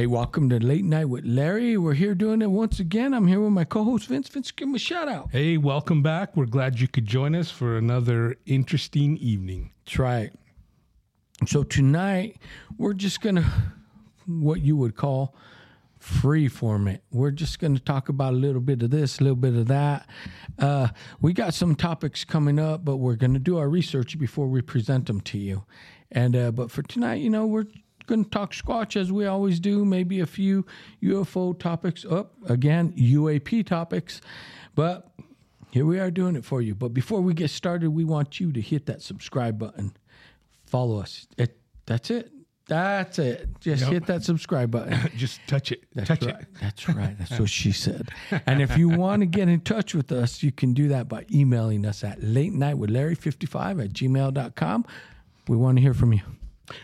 Hey, 0.00 0.06
welcome 0.06 0.48
to 0.48 0.58
Late 0.58 0.86
Night 0.86 1.10
with 1.10 1.26
Larry. 1.26 1.76
We're 1.76 1.92
here 1.92 2.14
doing 2.14 2.40
it 2.40 2.50
once 2.50 2.80
again. 2.80 3.12
I'm 3.12 3.26
here 3.26 3.38
with 3.38 3.52
my 3.52 3.64
co 3.64 3.84
host, 3.84 4.06
Vince. 4.06 4.30
Vince, 4.30 4.50
give 4.50 4.66
him 4.66 4.74
a 4.74 4.78
shout 4.78 5.08
out. 5.08 5.28
Hey, 5.30 5.58
welcome 5.58 6.02
back. 6.02 6.34
We're 6.34 6.46
glad 6.46 6.80
you 6.80 6.88
could 6.88 7.04
join 7.04 7.34
us 7.34 7.50
for 7.50 7.76
another 7.76 8.36
interesting 8.46 9.18
evening. 9.18 9.72
That's 9.84 9.98
right. 9.98 10.32
So, 11.46 11.64
tonight, 11.64 12.38
we're 12.78 12.94
just 12.94 13.20
going 13.20 13.34
to, 13.34 13.44
what 14.26 14.62
you 14.62 14.74
would 14.74 14.96
call, 14.96 15.36
free 15.98 16.48
format. 16.48 17.02
We're 17.10 17.30
just 17.30 17.58
going 17.58 17.74
to 17.74 17.82
talk 17.82 18.08
about 18.08 18.32
a 18.32 18.36
little 18.36 18.62
bit 18.62 18.82
of 18.82 18.88
this, 18.88 19.18
a 19.20 19.22
little 19.22 19.36
bit 19.36 19.54
of 19.54 19.66
that. 19.66 20.08
Uh, 20.58 20.88
we 21.20 21.34
got 21.34 21.52
some 21.52 21.74
topics 21.74 22.24
coming 22.24 22.58
up, 22.58 22.86
but 22.86 22.96
we're 22.96 23.16
going 23.16 23.34
to 23.34 23.38
do 23.38 23.58
our 23.58 23.68
research 23.68 24.18
before 24.18 24.46
we 24.46 24.62
present 24.62 25.08
them 25.08 25.20
to 25.20 25.36
you. 25.36 25.66
And 26.10 26.34
uh, 26.34 26.52
but 26.52 26.70
for 26.70 26.80
tonight, 26.80 27.16
you 27.16 27.28
know, 27.28 27.44
we're 27.46 27.66
going 28.10 28.24
to 28.24 28.30
talk 28.30 28.52
Squatch 28.52 28.96
as 28.96 29.10
we 29.10 29.24
always 29.24 29.60
do. 29.60 29.84
Maybe 29.84 30.20
a 30.20 30.26
few 30.26 30.66
UFO 31.02 31.58
topics. 31.58 32.04
Up 32.04 32.34
oh, 32.42 32.52
again, 32.52 32.92
UAP 32.92 33.64
topics. 33.66 34.20
But 34.74 35.10
here 35.70 35.86
we 35.86 35.98
are 35.98 36.10
doing 36.10 36.36
it 36.36 36.44
for 36.44 36.60
you. 36.60 36.74
But 36.74 36.88
before 36.88 37.20
we 37.20 37.32
get 37.32 37.50
started, 37.50 37.90
we 37.90 38.04
want 38.04 38.40
you 38.40 38.52
to 38.52 38.60
hit 38.60 38.86
that 38.86 39.00
subscribe 39.00 39.58
button. 39.58 39.92
Follow 40.66 40.98
us. 41.00 41.26
It, 41.38 41.56
that's 41.86 42.10
it. 42.10 42.30
That's 42.66 43.18
it. 43.18 43.48
Just 43.58 43.82
yep. 43.82 43.92
hit 43.92 44.06
that 44.06 44.22
subscribe 44.22 44.70
button. 44.70 44.96
Just 45.16 45.40
touch 45.48 45.72
it. 45.72 45.82
That's 45.92 46.06
touch 46.06 46.22
right. 46.22 46.40
it. 46.40 46.46
That's 46.60 46.88
right. 46.88 47.18
That's 47.18 47.40
what 47.40 47.50
she 47.50 47.72
said. 47.72 48.10
And 48.46 48.62
if 48.62 48.76
you 48.78 48.88
want 48.88 49.22
to 49.22 49.26
get 49.26 49.48
in 49.48 49.60
touch 49.60 49.92
with 49.92 50.12
us, 50.12 50.42
you 50.42 50.52
can 50.52 50.72
do 50.72 50.88
that 50.88 51.08
by 51.08 51.26
emailing 51.32 51.84
us 51.84 52.04
at 52.04 52.22
late 52.22 52.52
night 52.52 52.78
with 52.78 52.90
Larry55 52.90 53.84
at 53.84 53.90
gmail.com. 53.92 54.84
We 55.48 55.56
want 55.56 55.78
to 55.78 55.82
hear 55.82 55.94
from 55.94 56.12
you. 56.12 56.20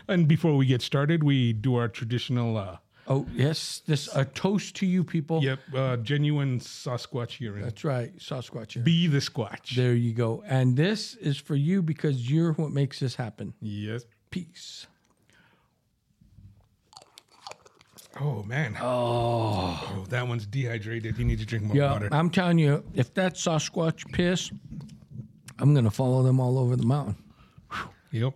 And 0.07 0.27
before 0.27 0.55
we 0.55 0.65
get 0.65 0.81
started, 0.81 1.23
we 1.23 1.53
do 1.53 1.75
our 1.75 1.87
traditional. 1.87 2.57
Uh, 2.57 2.77
oh 3.07 3.25
yes, 3.33 3.81
this 3.85 4.13
a 4.15 4.25
toast 4.25 4.75
to 4.77 4.85
you 4.85 5.03
people. 5.03 5.43
Yep, 5.43 5.59
uh, 5.75 5.97
genuine 5.97 6.59
Sasquatch 6.59 7.39
urine. 7.39 7.63
That's 7.63 7.83
right, 7.83 8.15
Sasquatch 8.17 8.75
urine. 8.75 8.85
Be 8.85 9.07
the 9.07 9.19
Squatch. 9.19 9.75
There 9.75 9.93
you 9.93 10.13
go. 10.13 10.43
And 10.47 10.75
this 10.75 11.15
is 11.15 11.37
for 11.37 11.55
you 11.55 11.81
because 11.81 12.29
you're 12.29 12.53
what 12.53 12.71
makes 12.71 12.99
this 12.99 13.15
happen. 13.15 13.53
Yes. 13.61 14.05
Peace. 14.29 14.87
Oh 18.19 18.43
man. 18.43 18.77
Oh. 18.81 19.79
oh. 19.83 20.05
that 20.09 20.27
one's 20.27 20.45
dehydrated. 20.45 21.17
You 21.17 21.25
need 21.25 21.39
to 21.39 21.45
drink 21.45 21.65
more 21.65 21.75
yeah, 21.75 21.91
water. 21.91 22.09
I'm 22.11 22.29
telling 22.29 22.57
you, 22.57 22.83
if 22.93 23.13
that 23.13 23.35
Sasquatch 23.35 24.11
piss, 24.11 24.51
I'm 25.59 25.73
gonna 25.73 25.91
follow 25.91 26.23
them 26.23 26.39
all 26.39 26.57
over 26.57 26.75
the 26.75 26.85
mountain. 26.85 27.15
Yep. 28.11 28.33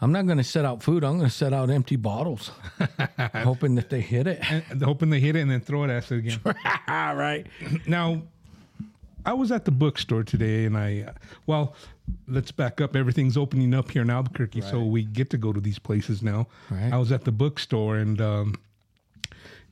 I'm 0.00 0.12
not 0.12 0.26
going 0.26 0.38
to 0.38 0.44
set 0.44 0.64
out 0.64 0.82
food. 0.82 1.04
I'm 1.04 1.18
going 1.18 1.30
to 1.30 1.34
set 1.34 1.52
out 1.52 1.70
empty 1.70 1.96
bottles, 1.96 2.50
hoping 3.34 3.76
that 3.76 3.88
they 3.88 4.00
hit 4.00 4.26
it. 4.26 4.40
And 4.50 4.82
hoping 4.82 5.10
they 5.10 5.20
hit 5.20 5.36
it 5.36 5.40
and 5.40 5.50
then 5.50 5.60
throw 5.60 5.84
it 5.84 5.90
at 5.90 6.10
it 6.10 6.18
again. 6.18 6.40
right. 6.88 7.46
Now, 7.86 8.22
I 9.24 9.32
was 9.32 9.50
at 9.50 9.64
the 9.64 9.70
bookstore 9.70 10.22
today, 10.22 10.66
and 10.66 10.76
I, 10.76 11.12
well, 11.46 11.74
let's 12.28 12.52
back 12.52 12.80
up. 12.80 12.94
Everything's 12.94 13.36
opening 13.36 13.74
up 13.74 13.90
here 13.90 14.02
in 14.02 14.10
Albuquerque, 14.10 14.60
right. 14.60 14.70
so 14.70 14.84
we 14.84 15.02
get 15.02 15.30
to 15.30 15.38
go 15.38 15.52
to 15.52 15.60
these 15.60 15.78
places 15.78 16.22
now. 16.22 16.46
Right. 16.70 16.92
I 16.92 16.98
was 16.98 17.10
at 17.10 17.24
the 17.24 17.32
bookstore, 17.32 17.96
and 17.96 18.20
um, 18.20 18.54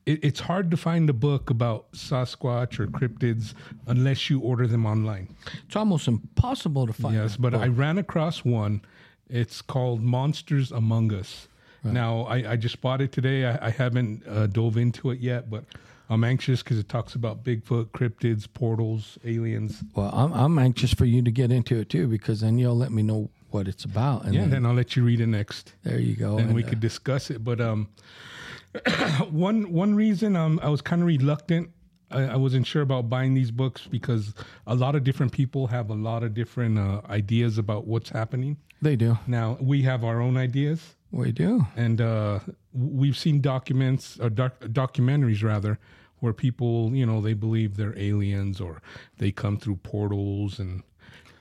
it, 0.07 0.25
it's 0.25 0.41
hard 0.41 0.71
to 0.71 0.77
find 0.77 1.09
a 1.09 1.13
book 1.13 1.51
about 1.51 1.91
Sasquatch 1.93 2.81
or 2.81 2.87
cryptids 2.87 3.55
unless 3.87 4.29
you 4.29 4.41
order 4.41 4.67
them 4.67 4.87
online. 4.87 5.35
It's 5.67 5.77
almost 5.77 6.09
impossible 6.09 6.87
to 6.87 6.93
find. 6.93 7.15
Yes, 7.15 7.37
but 7.37 7.55
I 7.55 7.69
ran 7.69 7.99
across 7.99 8.45
one 8.45 8.81
it's 9.29 9.63
called 9.63 10.03
Monsters 10.03 10.73
Among 10.73 11.13
Us. 11.13 11.49
Right. 11.83 11.95
Now, 11.95 12.23
I, 12.23 12.53
I, 12.53 12.57
just 12.57 12.81
bought 12.81 13.01
it 13.01 13.13
today. 13.13 13.45
I, 13.45 13.67
I 13.67 13.71
haven't 13.71 14.27
uh, 14.27 14.47
dove 14.47 14.77
into 14.77 15.11
it 15.11 15.21
yet, 15.21 15.51
but 15.51 15.65
I'm 16.09 16.25
anxious 16.25 16.63
because 16.63 16.79
it 16.79 16.89
talks 16.89 17.15
about 17.15 17.45
Bigfoot, 17.45 17.87
cryptids, 17.87 18.47
portals, 18.53 19.19
aliens. 19.25 19.83
Well, 19.95 20.11
I'm, 20.13 20.33
I'm 20.33 20.59
anxious 20.59 20.95
for 20.95 21.05
you 21.05 21.23
to 21.23 21.31
get 21.31 21.51
into 21.51 21.79
it 21.79 21.91
too, 21.91 22.07
because 22.07 22.41
then 22.41 22.59
you'll 22.59 22.77
let 22.77 22.93
me 22.93 23.03
know 23.03 23.31
what 23.51 23.69
it's 23.69 23.85
about. 23.85 24.25
And 24.25 24.35
yeah, 24.35 24.43
then, 24.43 24.51
then 24.51 24.67
I'll 24.67 24.75
let 24.75 24.97
you 24.97 25.05
read 25.05 25.21
it 25.21 25.27
next. 25.27 25.75
There 25.83 25.99
you 25.99 26.17
go. 26.17 26.39
And, 26.39 26.55
we 26.55 26.65
uh, 26.65 26.69
could 26.69 26.81
discuss 26.81 27.31
it. 27.31 27.45
But 27.45 27.61
um, 27.61 27.89
one 29.31 29.73
one 29.73 29.95
reason 29.95 30.37
um, 30.37 30.59
I 30.63 30.69
was 30.69 30.83
kind 30.83 31.03
of 31.03 31.09
reluctant 31.09 31.71
I, 32.15 32.23
I, 32.25 32.37
wasn't 32.37 32.67
sure 32.67 32.83
about 32.83 33.09
buying 33.09 33.35
these 33.35 33.51
books 33.51 33.87
because 33.87 34.35
a 34.67 34.75
lot 34.75 34.95
of 34.95 35.05
different 35.05 35.33
people 35.33 35.67
have 35.69 35.91
a 35.91 35.95
lot 35.95 36.23
of 36.23 36.35
different 36.35 36.79
uh, 36.79 37.01
ideas 37.09 37.59
about 37.59 37.87
what's 37.87 38.11
happening. 38.11 38.57
They 38.81 38.97
do. 38.97 39.19
Now 39.27 39.59
we 39.61 39.83
have 39.83 40.05
our 40.05 40.21
own 40.21 40.37
ideas. 40.37 40.95
We 41.11 41.31
do, 41.31 41.67
and 41.77 42.01
uh, 42.01 42.41
we've 42.73 43.17
seen 43.17 43.41
documents 43.41 44.19
or 44.19 44.31
doc- 44.31 44.59
documentaries 44.61 45.45
rather 45.45 45.79
where 46.19 46.33
people, 46.33 46.91
you 46.93 47.07
know, 47.07 47.21
they 47.21 47.35
believe 47.35 47.77
they're 47.77 47.97
aliens 47.99 48.61
or 48.61 48.83
they 49.19 49.31
come 49.31 49.57
through 49.57 49.77
portals, 49.77 50.59
and 50.59 50.83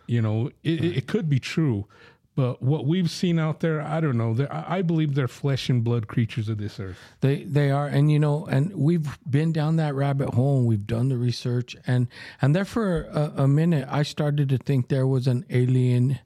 you 0.06 0.22
know, 0.22 0.51
it, 0.63 0.83
it 0.83 1.07
could 1.07 1.29
be 1.29 1.39
true. 1.39 1.88
But 2.35 2.63
what 2.63 2.85
we've 2.85 3.11
seen 3.11 3.38
out 3.38 3.59
there, 3.59 3.81
I 3.81 3.99
don't 3.99 4.17
know. 4.17 4.47
I 4.49 4.81
believe 4.81 5.13
they're 5.13 5.27
flesh 5.27 5.69
and 5.69 5.83
blood 5.83 6.07
creatures 6.07 6.49
of 6.49 6.57
this 6.57 6.79
earth. 6.79 6.97
They 7.21 7.44
they 7.44 7.69
are, 7.69 7.88
and 7.88 8.11
you 8.11 8.17
know, 8.17 8.45
and 8.45 8.73
we've 8.75 9.19
been 9.29 9.51
down 9.51 9.75
that 9.75 9.94
rabbit 9.94 10.33
hole. 10.33 10.57
and 10.57 10.67
We've 10.67 10.88
done 10.88 11.09
the 11.09 11.17
research, 11.17 11.75
and 11.85 12.07
and 12.41 12.55
there 12.55 12.66
for 12.66 13.03
a, 13.03 13.44
a 13.44 13.47
minute, 13.47 13.88
I 13.89 14.01
started 14.01 14.49
to 14.49 14.57
think 14.57 14.88
there 14.88 15.05
was 15.05 15.27
an 15.27 15.45
alien 15.51 16.19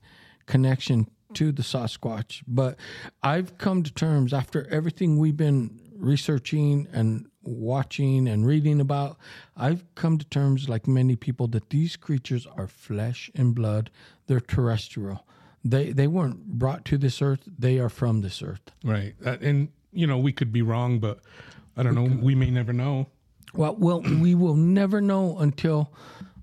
connection 0.45 1.09
to 1.33 1.51
the 1.51 1.61
Sasquatch. 1.61 2.41
But 2.47 2.77
I've 3.21 3.57
come 3.57 3.83
to 3.83 3.93
terms 3.93 4.33
after 4.33 4.65
everything 4.69 5.17
we've 5.17 5.35
been 5.35 5.77
researching 5.93 6.87
and 6.93 7.27
watching 7.43 8.27
and 8.27 8.45
reading 8.45 8.79
about, 8.79 9.17
I've 9.55 9.83
come 9.95 10.17
to 10.19 10.25
terms, 10.25 10.69
like 10.69 10.87
many 10.87 11.15
people, 11.15 11.47
that 11.47 11.69
these 11.69 11.95
creatures 11.97 12.47
are 12.55 12.67
flesh 12.67 13.29
and 13.35 13.53
blood. 13.53 13.89
They're 14.27 14.39
terrestrial 14.39 15.25
they 15.63 15.91
they 15.91 16.07
weren't 16.07 16.45
brought 16.45 16.85
to 16.85 16.97
this 16.97 17.21
earth. 17.21 17.47
They 17.57 17.79
are 17.79 17.89
from 17.89 18.21
this 18.21 18.41
earth. 18.41 18.71
Right. 18.83 19.15
Uh, 19.25 19.37
and 19.41 19.69
you 19.91 20.07
know, 20.07 20.17
we 20.17 20.31
could 20.31 20.51
be 20.51 20.61
wrong, 20.61 20.99
but 20.99 21.19
I 21.75 21.83
don't 21.83 21.95
we 21.95 22.01
know. 22.01 22.09
Could. 22.09 22.23
We 22.23 22.35
may 22.35 22.49
never 22.49 22.73
know. 22.73 23.07
Well, 23.53 23.75
well, 23.75 24.01
we 24.21 24.35
will 24.35 24.55
never 24.55 25.01
know 25.01 25.37
until 25.39 25.93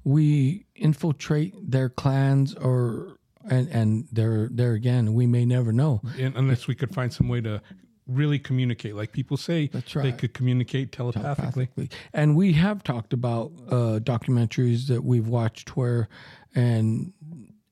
we 0.05 0.67
infiltrate 0.75 1.55
their 1.71 1.89
clans 1.89 2.55
or 2.55 3.19
and 3.49 3.69
and 3.69 4.09
there 4.13 4.49
there 4.51 4.73
again, 4.73 5.15
we 5.15 5.27
may 5.27 5.45
never 5.45 5.73
know. 5.73 6.01
And 6.19 6.37
unless 6.37 6.67
we 6.67 6.75
could 6.75 6.95
find 6.95 7.13
some 7.13 7.29
way 7.29 7.41
to 7.43 7.61
really 8.07 8.39
communicate. 8.39 8.95
Like 8.95 9.13
people 9.13 9.37
say 9.37 9.69
That's 9.69 9.97
right. 9.97 10.03
they 10.03 10.13
could 10.13 10.35
communicate 10.35 10.93
telepathically. 10.93 11.67
telepathically. 11.67 11.91
And 12.13 12.37
we 12.37 12.53
have 12.53 12.83
talked 12.83 13.13
about 13.13 13.53
uh, 13.69 13.99
documentaries 14.03 14.89
that 14.89 15.05
we've 15.05 15.27
watched 15.27 15.77
where 15.77 16.09
and 16.55 17.13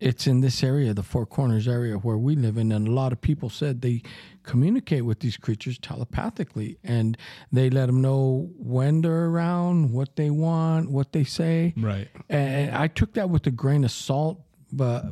it's 0.02 0.26
in 0.26 0.40
this 0.40 0.64
area, 0.64 0.92
the 0.92 1.02
Four 1.02 1.26
Corners 1.26 1.68
area 1.68 1.94
where 1.94 2.18
we 2.18 2.34
live 2.34 2.56
in, 2.56 2.72
and 2.72 2.88
a 2.88 2.90
lot 2.90 3.12
of 3.12 3.20
people 3.20 3.48
said 3.48 3.80
they 3.80 4.02
communicate 4.42 5.04
with 5.04 5.20
these 5.20 5.36
creatures 5.36 5.78
telepathically, 5.78 6.76
and 6.82 7.16
they 7.52 7.70
let 7.70 7.86
them 7.86 8.02
know 8.02 8.50
when 8.58 9.02
they're 9.02 9.26
around, 9.26 9.92
what 9.92 10.16
they 10.16 10.30
want, 10.30 10.90
what 10.90 11.12
they 11.12 11.22
say. 11.22 11.72
Right. 11.76 12.08
And 12.28 12.74
I 12.74 12.88
took 12.88 13.14
that 13.14 13.30
with 13.30 13.46
a 13.46 13.52
grain 13.52 13.84
of 13.84 13.92
salt, 13.92 14.40
but 14.72 15.04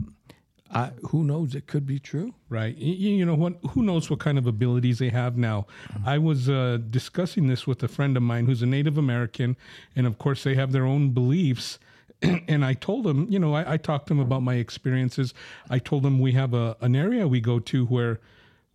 I, 0.72 0.90
who 1.10 1.22
knows? 1.22 1.54
It 1.54 1.68
could 1.68 1.86
be 1.86 2.00
true. 2.00 2.34
Right. 2.48 2.76
You, 2.76 3.16
you 3.16 3.24
know 3.24 3.34
what? 3.36 3.54
Who 3.70 3.82
knows 3.82 4.10
what 4.10 4.18
kind 4.18 4.38
of 4.38 4.46
abilities 4.46 4.98
they 4.98 5.10
have 5.10 5.36
now? 5.36 5.66
Mm-hmm. 5.92 6.08
I 6.08 6.18
was 6.18 6.48
uh, 6.48 6.78
discussing 6.90 7.46
this 7.46 7.66
with 7.66 7.82
a 7.84 7.88
friend 7.88 8.16
of 8.16 8.24
mine 8.24 8.46
who's 8.46 8.62
a 8.62 8.66
Native 8.66 8.98
American, 8.98 9.56
and 9.94 10.06
of 10.06 10.18
course 10.18 10.42
they 10.42 10.56
have 10.56 10.72
their 10.72 10.84
own 10.84 11.10
beliefs 11.10 11.78
and 12.48 12.64
I 12.64 12.74
told 12.74 13.06
him, 13.06 13.26
you 13.30 13.38
know, 13.38 13.54
I, 13.54 13.74
I, 13.74 13.76
talked 13.76 14.08
to 14.08 14.14
him 14.14 14.20
about 14.20 14.42
my 14.42 14.54
experiences. 14.54 15.32
I 15.68 15.78
told 15.78 16.04
him 16.04 16.18
we 16.20 16.32
have 16.32 16.52
a 16.52 16.76
an 16.80 16.94
area 16.94 17.26
we 17.26 17.40
go 17.40 17.58
to 17.58 17.86
where 17.86 18.20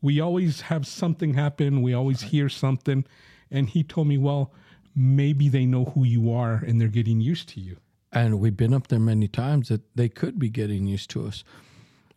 we 0.02 0.20
always 0.20 0.62
have 0.62 0.88
something 0.88 1.34
happen. 1.34 1.82
We 1.82 1.94
always 1.94 2.22
hear 2.22 2.50
something, 2.50 3.06
and 3.52 3.70
he 3.70 3.84
told 3.84 4.08
me, 4.08 4.18
well, 4.18 4.52
maybe 4.96 5.50
they 5.50 5.66
know 5.66 5.86
who 5.86 6.04
you 6.04 6.32
are 6.32 6.64
and 6.66 6.80
they're 6.80 6.88
getting 6.88 7.20
used 7.20 7.50
to 7.50 7.60
you. 7.60 7.78
And 8.12 8.40
we've 8.40 8.56
been 8.56 8.74
up 8.74 8.88
there 8.88 9.00
many 9.00 9.28
times 9.28 9.68
that 9.68 9.82
they 9.96 10.08
could 10.08 10.40
be 10.40 10.50
getting 10.50 10.88
used 10.88 11.10
to 11.12 11.28
us. 11.28 11.44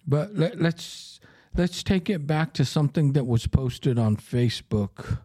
But 0.06 0.34
let, 0.34 0.60
let's 0.60 1.18
let's 1.56 1.82
take 1.82 2.08
it 2.08 2.26
back 2.26 2.52
to 2.54 2.64
something 2.64 3.12
that 3.12 3.26
was 3.26 3.46
posted 3.46 3.98
on 3.98 4.16
Facebook. 4.16 5.18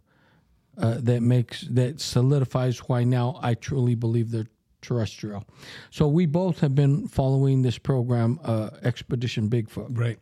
Uh, 0.75 0.95
that 0.97 1.21
makes 1.21 1.61
that 1.69 2.01
solidifies 2.01 2.79
why 2.79 3.03
now 3.03 3.39
I 3.43 3.53
truly 3.53 3.93
believe 3.93 4.31
they're 4.31 4.47
terrestrial. 4.83 5.43
So 5.89 6.07
we 6.07 6.27
both 6.27 6.59
have 6.59 6.75
been 6.75 7.07
following 7.07 7.63
this 7.63 7.79
program, 7.79 8.39
uh, 8.43 8.69
Expedition 8.83 9.49
Bigfoot. 9.49 9.97
Right. 9.97 10.19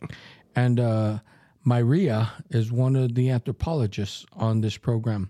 And 0.55 0.79
uh, 0.79 1.19
Mireya 1.65 2.29
is 2.49 2.71
one 2.71 2.95
of 2.95 3.15
the 3.15 3.29
anthropologists 3.29 4.25
on 4.33 4.61
this 4.61 4.77
program. 4.77 5.29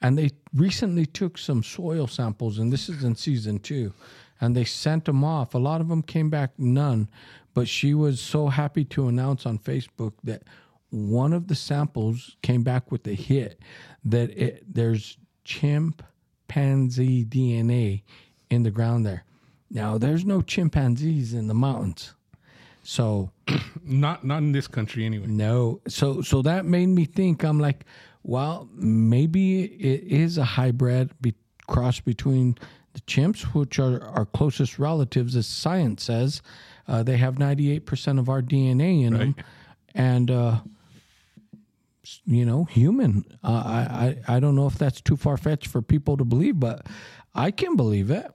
And 0.00 0.18
they 0.18 0.30
recently 0.54 1.06
took 1.06 1.38
some 1.38 1.62
soil 1.62 2.08
samples, 2.08 2.58
and 2.58 2.72
this 2.72 2.88
is 2.88 3.04
in 3.04 3.14
season 3.14 3.60
two, 3.60 3.92
and 4.40 4.56
they 4.56 4.64
sent 4.64 5.04
them 5.04 5.22
off. 5.22 5.54
A 5.54 5.58
lot 5.58 5.80
of 5.80 5.88
them 5.88 6.02
came 6.02 6.28
back 6.28 6.50
none, 6.58 7.08
but 7.54 7.68
she 7.68 7.94
was 7.94 8.20
so 8.20 8.48
happy 8.48 8.84
to 8.86 9.06
announce 9.06 9.46
on 9.46 9.58
Facebook 9.58 10.14
that 10.24 10.42
one 10.90 11.32
of 11.32 11.46
the 11.46 11.54
samples 11.54 12.36
came 12.42 12.62
back 12.62 12.90
with 12.90 13.06
a 13.06 13.14
hit 13.14 13.60
that 14.04 14.30
it, 14.30 14.64
there's 14.68 15.16
chimpanzee 15.44 17.24
DNA 17.24 18.02
in 18.52 18.62
the 18.62 18.70
ground 18.70 19.06
there. 19.06 19.24
Now, 19.70 19.96
there's 19.98 20.24
no 20.24 20.42
chimpanzees 20.42 21.32
in 21.32 21.46
the 21.48 21.54
mountains. 21.54 22.14
So, 22.84 23.30
Not 23.84 24.24
not 24.24 24.38
in 24.38 24.52
this 24.52 24.68
country 24.68 25.04
anyway. 25.04 25.26
no. 25.26 25.80
So 25.88 26.22
so 26.22 26.42
that 26.42 26.64
made 26.64 26.86
me 26.88 27.04
think 27.04 27.42
I'm 27.44 27.58
like, 27.58 27.84
well, 28.22 28.68
maybe 28.74 29.64
it 29.64 30.02
is 30.04 30.38
a 30.38 30.44
hybrid 30.44 31.10
be- 31.20 31.34
cross 31.66 32.00
between 32.00 32.56
the 32.92 33.00
chimps, 33.00 33.42
which 33.54 33.78
are 33.78 34.02
our 34.08 34.26
closest 34.26 34.78
relatives, 34.78 35.34
as 35.36 35.46
science 35.46 36.04
says. 36.04 36.42
Uh, 36.86 37.02
they 37.02 37.16
have 37.16 37.36
98% 37.36 38.18
of 38.18 38.28
our 38.28 38.42
DNA 38.42 39.04
in 39.04 39.14
them. 39.14 39.36
And, 39.94 40.30
uh, 40.30 40.60
you 42.26 42.44
know, 42.44 42.64
human. 42.64 43.24
Uh, 43.42 43.62
I, 43.64 44.16
I, 44.28 44.36
I 44.36 44.40
don't 44.40 44.54
know 44.56 44.66
if 44.66 44.76
that's 44.76 45.00
too 45.00 45.16
far 45.16 45.36
fetched 45.36 45.68
for 45.68 45.80
people 45.82 46.16
to 46.16 46.24
believe, 46.24 46.58
but 46.60 46.86
I 47.34 47.50
can 47.50 47.76
believe 47.76 48.10
it. 48.10 48.30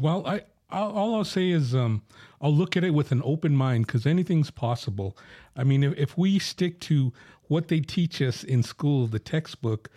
Well, 0.00 0.26
I 0.26 0.42
I'll, 0.70 0.90
all 0.90 1.14
I'll 1.14 1.24
say 1.24 1.50
is 1.50 1.74
um, 1.74 2.02
I'll 2.40 2.54
look 2.54 2.76
at 2.76 2.84
it 2.84 2.90
with 2.90 3.12
an 3.12 3.22
open 3.24 3.54
mind 3.54 3.86
because 3.86 4.06
anything's 4.06 4.50
possible. 4.50 5.16
I 5.56 5.64
mean, 5.64 5.82
if, 5.82 5.94
if 5.96 6.18
we 6.18 6.38
stick 6.38 6.80
to 6.80 7.12
what 7.48 7.68
they 7.68 7.80
teach 7.80 8.20
us 8.20 8.42
in 8.42 8.62
school, 8.62 9.06
the 9.06 9.18
textbook, 9.18 9.90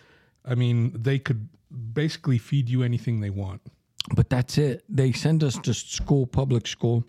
I 0.44 0.54
mean, 0.54 0.92
they 0.94 1.18
could 1.18 1.48
basically 1.92 2.38
feed 2.38 2.68
you 2.68 2.82
anything 2.82 3.20
they 3.20 3.30
want. 3.30 3.60
But 4.14 4.30
that's 4.30 4.58
it. 4.58 4.84
They 4.88 5.12
send 5.12 5.44
us 5.44 5.58
to 5.58 5.74
school, 5.74 6.26
public 6.26 6.66
school, 6.66 7.04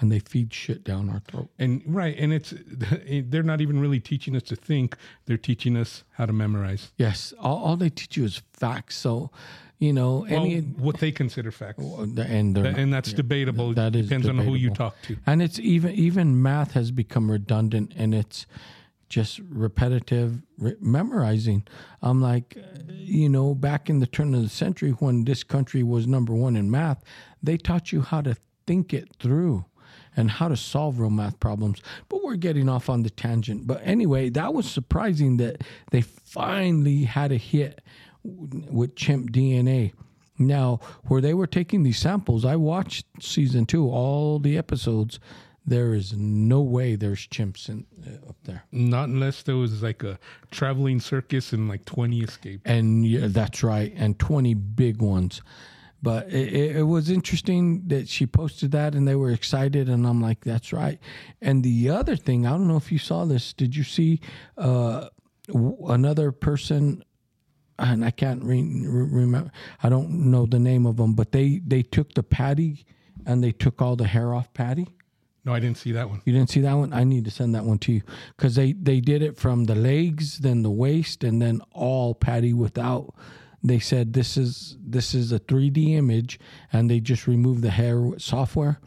and 0.00 0.10
they 0.10 0.18
feed 0.20 0.52
shit 0.52 0.84
down 0.84 1.10
our 1.10 1.20
throat. 1.20 1.48
And 1.58 1.82
right, 1.86 2.16
and 2.18 2.32
it's 2.32 2.54
they're 2.68 3.42
not 3.42 3.60
even 3.60 3.80
really 3.80 4.00
teaching 4.00 4.36
us 4.36 4.42
to 4.44 4.56
think; 4.56 4.96
they're 5.26 5.36
teaching 5.36 5.76
us 5.76 6.04
how 6.12 6.26
to 6.26 6.32
memorize. 6.32 6.92
Yes, 6.96 7.34
all, 7.40 7.58
all 7.64 7.76
they 7.76 7.90
teach 7.90 8.16
you 8.16 8.24
is 8.24 8.42
facts. 8.52 8.96
So, 8.96 9.30
you 9.82 9.92
know, 9.92 10.26
Well, 10.30 10.44
any 10.44 10.60
what 10.60 10.98
they 10.98 11.10
consider 11.12 11.50
facts, 11.50 11.82
and 11.82 12.18
and 12.56 12.92
that's 12.92 13.12
debatable. 13.12 13.72
that 13.74 13.96
is 13.96 14.06
Depends 14.06 14.28
on 14.28 14.38
who 14.38 14.54
you 14.54 14.70
talk 14.70 14.94
to. 15.02 15.16
and 15.26 15.42
it's 15.42 15.58
even 15.58 15.90
even 15.94 16.40
math 16.40 16.72
has 16.72 16.90
become 16.92 17.30
redundant 17.30 17.92
and 17.96 18.14
it's 18.14 18.46
just 19.08 19.40
repetitive 19.50 20.40
re- 20.56 20.76
memorizing. 20.80 21.64
I'm 22.00 22.20
like, 22.22 22.56
uh, 22.56 22.62
you 22.88 23.28
know, 23.28 23.54
back 23.54 23.90
in 23.90 23.98
the 23.98 24.06
turn 24.06 24.34
of 24.34 24.42
the 24.42 24.48
century 24.48 24.90
when 24.92 25.24
this 25.24 25.42
country 25.44 25.82
was 25.82 26.06
number 26.06 26.32
one 26.32 26.56
in 26.56 26.70
math, 26.70 27.02
they 27.42 27.56
taught 27.58 27.92
you 27.92 28.02
how 28.02 28.20
to 28.22 28.36
think 28.66 28.94
it 28.94 29.08
through 29.18 29.64
and 30.16 30.30
how 30.30 30.48
to 30.48 30.56
solve 30.56 30.98
real 31.00 31.10
math 31.10 31.38
problems. 31.40 31.82
But 32.08 32.22
we're 32.24 32.36
getting 32.36 32.68
off 32.68 32.88
on 32.88 33.02
the 33.02 33.10
tangent. 33.10 33.66
But 33.66 33.80
anyway, 33.84 34.30
that 34.30 34.54
was 34.54 34.70
surprising 34.70 35.36
that 35.38 35.62
they 35.90 36.00
finally 36.02 37.04
had 37.04 37.32
a 37.32 37.36
hit 37.36 37.80
with 38.24 38.94
chimp 38.96 39.30
DNA. 39.30 39.92
Now, 40.38 40.80
where 41.06 41.20
they 41.20 41.34
were 41.34 41.46
taking 41.46 41.82
these 41.82 41.98
samples, 41.98 42.44
I 42.44 42.56
watched 42.56 43.06
season 43.20 43.66
two, 43.66 43.88
all 43.88 44.38
the 44.38 44.56
episodes. 44.58 45.20
There 45.64 45.94
is 45.94 46.12
no 46.14 46.60
way 46.60 46.96
there's 46.96 47.28
chimps 47.28 47.68
in, 47.68 47.86
uh, 48.04 48.30
up 48.30 48.36
there. 48.42 48.64
Not 48.72 49.08
unless 49.08 49.42
there 49.42 49.54
was 49.54 49.80
like 49.82 50.02
a 50.02 50.18
traveling 50.50 50.98
circus 50.98 51.52
and 51.52 51.68
like 51.68 51.84
twenty 51.84 52.20
escaped. 52.20 52.66
And 52.66 53.06
yeah, 53.06 53.28
that's 53.28 53.62
right, 53.62 53.92
and 53.94 54.18
20 54.18 54.54
big 54.54 55.00
ones. 55.00 55.40
But 56.02 56.26
it, 56.32 56.52
it, 56.52 56.76
it 56.78 56.82
was 56.82 57.08
interesting 57.08 57.86
that 57.86 58.08
she 58.08 58.26
posted 58.26 58.72
that 58.72 58.96
and 58.96 59.06
they 59.06 59.14
were 59.14 59.30
excited. 59.30 59.88
And 59.88 60.04
I'm 60.04 60.20
like, 60.20 60.40
that's 60.40 60.72
right. 60.72 60.98
And 61.40 61.62
the 61.62 61.90
other 61.90 62.16
thing, 62.16 62.44
I 62.44 62.50
don't 62.50 62.66
know 62.66 62.76
if 62.76 62.90
you 62.90 62.98
saw 62.98 63.24
this. 63.24 63.52
Did 63.52 63.76
you 63.76 63.84
see 63.84 64.20
uh, 64.58 65.08
w- 65.46 65.76
another 65.86 66.32
person? 66.32 67.04
And 67.78 68.04
I 68.04 68.10
can't 68.10 68.42
re- 68.44 68.62
re- 68.86 69.08
remember. 69.22 69.50
I 69.82 69.88
don't 69.88 70.30
know 70.30 70.46
the 70.46 70.58
name 70.58 70.86
of 70.86 70.96
them, 70.96 71.14
but 71.14 71.32
they 71.32 71.60
they 71.66 71.82
took 71.82 72.14
the 72.14 72.22
patty 72.22 72.84
and 73.26 73.42
they 73.42 73.52
took 73.52 73.80
all 73.80 73.96
the 73.96 74.06
hair 74.06 74.34
off 74.34 74.52
Patty. 74.54 74.88
No, 75.44 75.52
I 75.52 75.58
didn't 75.58 75.78
see 75.78 75.92
that 75.92 76.08
one. 76.08 76.22
You 76.24 76.32
didn't 76.32 76.50
see 76.50 76.60
that 76.60 76.74
one? 76.74 76.92
I 76.92 77.02
need 77.02 77.24
to 77.24 77.30
send 77.30 77.54
that 77.56 77.64
one 77.64 77.78
to 77.78 77.92
you 77.92 78.02
because 78.36 78.54
they 78.54 78.72
they 78.74 79.00
did 79.00 79.22
it 79.22 79.36
from 79.36 79.64
the 79.64 79.74
legs, 79.74 80.38
then 80.38 80.62
the 80.62 80.70
waist, 80.70 81.24
and 81.24 81.40
then 81.42 81.60
all 81.72 82.14
Patty 82.14 82.52
without. 82.52 83.14
They 83.64 83.78
said 83.78 84.12
this 84.12 84.36
is 84.36 84.76
this 84.80 85.14
is 85.14 85.32
a 85.32 85.38
3D 85.40 85.94
image, 85.96 86.38
and 86.72 86.90
they 86.90 87.00
just 87.00 87.26
removed 87.26 87.62
the 87.62 87.70
hair 87.70 88.18
software. 88.18 88.80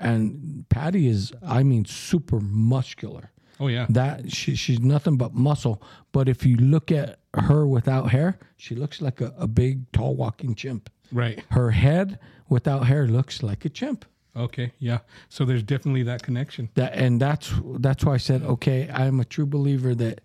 And 0.00 0.64
Patty 0.68 1.06
is, 1.06 1.32
I 1.46 1.62
mean, 1.62 1.84
super 1.84 2.40
muscular. 2.40 3.30
Oh 3.60 3.68
yeah, 3.68 3.86
That 3.88 4.32
she, 4.32 4.56
she's 4.56 4.80
nothing 4.80 5.16
but 5.16 5.34
muscle. 5.34 5.80
But 6.10 6.28
if 6.28 6.44
you 6.44 6.56
look 6.56 6.90
at 6.90 7.20
her 7.34 7.66
without 7.66 8.10
hair, 8.10 8.38
she 8.56 8.74
looks 8.74 9.00
like 9.00 9.20
a, 9.20 9.32
a 9.38 9.46
big, 9.46 9.90
tall, 9.92 10.14
walking 10.14 10.54
chimp. 10.54 10.90
right. 11.12 11.42
Her 11.50 11.70
head 11.70 12.18
without 12.48 12.86
hair 12.86 13.06
looks 13.06 13.42
like 13.42 13.64
a 13.64 13.68
chimp. 13.68 14.04
Okay, 14.34 14.72
yeah. 14.78 14.98
So 15.28 15.44
there's 15.44 15.62
definitely 15.62 16.04
that 16.04 16.22
connection. 16.22 16.70
that 16.74 16.94
and 16.94 17.20
that's 17.20 17.52
that's 17.80 18.04
why 18.04 18.14
I 18.14 18.18
said 18.18 18.42
okay 18.42 18.88
I'm 18.92 19.20
a 19.20 19.24
true 19.24 19.46
believer 19.46 19.94
that 19.94 20.20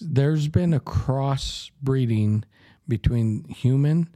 there's 0.00 0.48
been 0.48 0.72
a 0.72 0.80
cross 0.80 1.70
breeding 1.82 2.44
between 2.88 3.44
human 3.48 4.08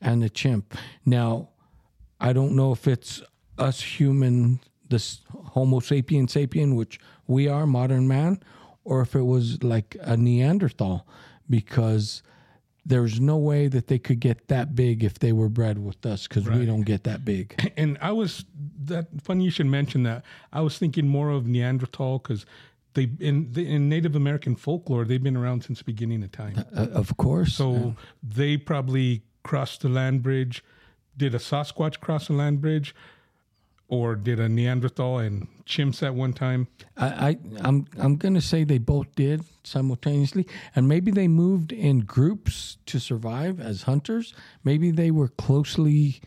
and 0.00 0.24
a 0.24 0.30
chimp 0.30 0.74
now 1.04 1.50
I 2.20 2.32
don't 2.32 2.56
know 2.56 2.72
if 2.72 2.88
it's 2.88 3.22
us 3.58 3.82
human 3.82 4.60
this 4.88 5.20
homo 5.28 5.80
sapien 5.80 6.26
sapien 6.26 6.74
which 6.74 6.98
we 7.26 7.48
are 7.48 7.66
modern 7.66 8.08
man 8.08 8.40
or 8.84 9.02
if 9.02 9.14
it 9.14 9.22
was 9.22 9.62
like 9.62 9.96
a 10.00 10.16
neanderthal 10.16 11.06
because 11.48 12.22
there's 12.84 13.20
no 13.20 13.36
way 13.36 13.66
that 13.66 13.88
they 13.88 13.98
could 13.98 14.20
get 14.20 14.46
that 14.48 14.76
big 14.76 15.02
if 15.02 15.18
they 15.18 15.32
were 15.32 15.48
bred 15.48 15.84
with 15.84 16.06
us 16.06 16.28
because 16.28 16.48
we 16.48 16.64
don't 16.64 16.82
get 16.82 17.02
that 17.02 17.24
big 17.24 17.54
And 17.76 17.98
I 18.00 18.12
was 18.12 18.44
that 18.84 19.08
funny 19.22 19.44
you 19.44 19.50
should 19.50 19.66
mention 19.66 20.04
that. 20.04 20.24
I 20.52 20.60
was 20.60 20.78
thinking 20.78 21.08
more 21.08 21.30
of 21.30 21.46
Neanderthal 21.46 22.18
because 22.18 22.46
they 22.94 23.10
in 23.20 23.52
the, 23.52 23.68
in 23.68 23.88
Native 23.88 24.14
American 24.14 24.54
folklore 24.54 25.04
they've 25.04 25.22
been 25.22 25.36
around 25.36 25.64
since 25.64 25.78
the 25.78 25.84
beginning 25.84 26.22
of 26.22 26.30
time. 26.32 26.64
Uh, 26.74 26.86
of 26.92 27.16
course 27.16 27.54
So 27.54 27.96
they 28.22 28.56
probably 28.56 29.22
crossed 29.42 29.82
the 29.82 29.88
land 29.88 30.22
bridge. 30.22 30.62
Did 31.16 31.34
a 31.34 31.38
Sasquatch 31.38 32.00
cross 32.00 32.28
the 32.28 32.34
land 32.34 32.60
bridge, 32.60 32.94
or 33.88 34.16
did 34.16 34.40
a 34.40 34.48
Neanderthal 34.48 35.18
and 35.18 35.46
chimps 35.64 36.02
at 36.02 36.14
one 36.14 36.32
time? 36.32 36.68
I, 36.96 37.06
I 37.06 37.36
I'm 37.60 37.86
I'm 37.98 38.16
gonna 38.16 38.40
say 38.40 38.64
they 38.64 38.78
both 38.78 39.14
did 39.14 39.44
simultaneously, 39.64 40.46
and 40.74 40.88
maybe 40.88 41.10
they 41.10 41.28
moved 41.28 41.72
in 41.72 42.00
groups 42.00 42.78
to 42.86 42.98
survive 42.98 43.60
as 43.60 43.82
hunters. 43.82 44.34
Maybe 44.64 44.90
they 44.90 45.10
were 45.10 45.28
closely 45.28 46.20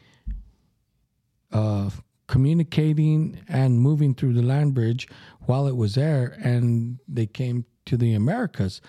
uh, 1.52 1.90
communicating 2.28 3.42
and 3.48 3.80
moving 3.80 4.14
through 4.14 4.34
the 4.34 4.42
land 4.42 4.74
bridge 4.74 5.08
while 5.42 5.68
it 5.68 5.76
was 5.76 5.96
there, 5.96 6.38
and 6.44 7.00
they 7.08 7.26
came 7.26 7.66
to 7.86 7.98
the 7.98 8.14
Americas. 8.14 8.82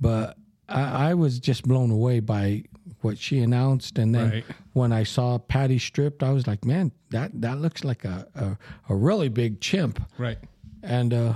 But 0.00 0.36
I, 0.68 1.10
I 1.10 1.14
was 1.14 1.38
just 1.38 1.66
blown 1.66 1.90
away 1.90 2.20
by 2.20 2.64
what 3.00 3.18
she 3.18 3.38
announced, 3.40 3.98
and 3.98 4.14
then 4.14 4.30
Right. 4.30 4.44
when 4.72 4.92
I 4.92 5.04
saw 5.04 5.38
Patty 5.38 5.78
stripped, 5.78 6.22
I 6.22 6.30
was 6.32 6.46
like, 6.46 6.64
"Man, 6.64 6.92
that 7.10 7.30
that 7.40 7.60
looks 7.60 7.84
like 7.84 8.04
a 8.04 8.26
a, 8.34 8.92
a 8.92 8.94
really 8.96 9.28
big 9.28 9.60
chimp." 9.60 10.00
Right. 10.18 10.38
and 10.82 11.14
uh, 11.14 11.34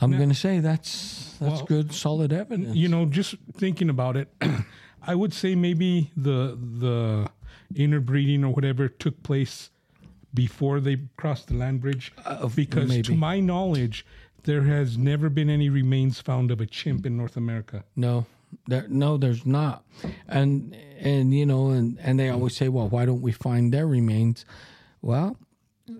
I'm 0.00 0.12
going 0.16 0.28
to 0.28 0.34
say 0.34 0.60
that's 0.60 1.36
that's 1.40 1.56
Well, 1.58 1.64
good, 1.66 1.92
solid 1.92 2.32
evidence. 2.32 2.76
You 2.76 2.88
know, 2.88 3.06
just 3.06 3.34
thinking 3.52 3.90
about 3.90 4.16
it, 4.16 4.28
I 5.06 5.14
would 5.14 5.32
say 5.32 5.54
maybe 5.54 6.10
the 6.16 6.56
the 6.80 7.30
interbreeding 7.74 8.44
or 8.44 8.52
whatever 8.52 8.88
took 8.88 9.22
place 9.22 9.70
before 10.34 10.80
they 10.80 10.98
crossed 11.16 11.48
the 11.48 11.54
land 11.54 11.80
bridge. 11.80 12.12
because 12.54 13.02
to 13.02 13.14
my 13.14 13.40
knowledge, 13.40 14.04
there 14.44 14.62
has 14.62 14.96
never 14.98 15.28
been 15.28 15.48
any 15.50 15.68
remains 15.68 16.20
found 16.20 16.50
of 16.50 16.60
a 16.60 16.66
chimp 16.66 17.04
in 17.06 17.16
North 17.16 17.36
America. 17.36 17.84
No, 17.96 18.26
there, 18.66 18.86
no, 18.88 19.16
there's 19.16 19.46
not, 19.46 19.84
and 20.28 20.76
and 20.98 21.34
you 21.34 21.46
know, 21.46 21.70
and 21.70 21.98
and 22.00 22.18
they 22.18 22.30
always 22.30 22.56
say, 22.56 22.68
well, 22.68 22.88
why 22.88 23.04
don't 23.04 23.22
we 23.22 23.32
find 23.32 23.72
their 23.72 23.86
remains? 23.86 24.44
Well, 25.02 25.36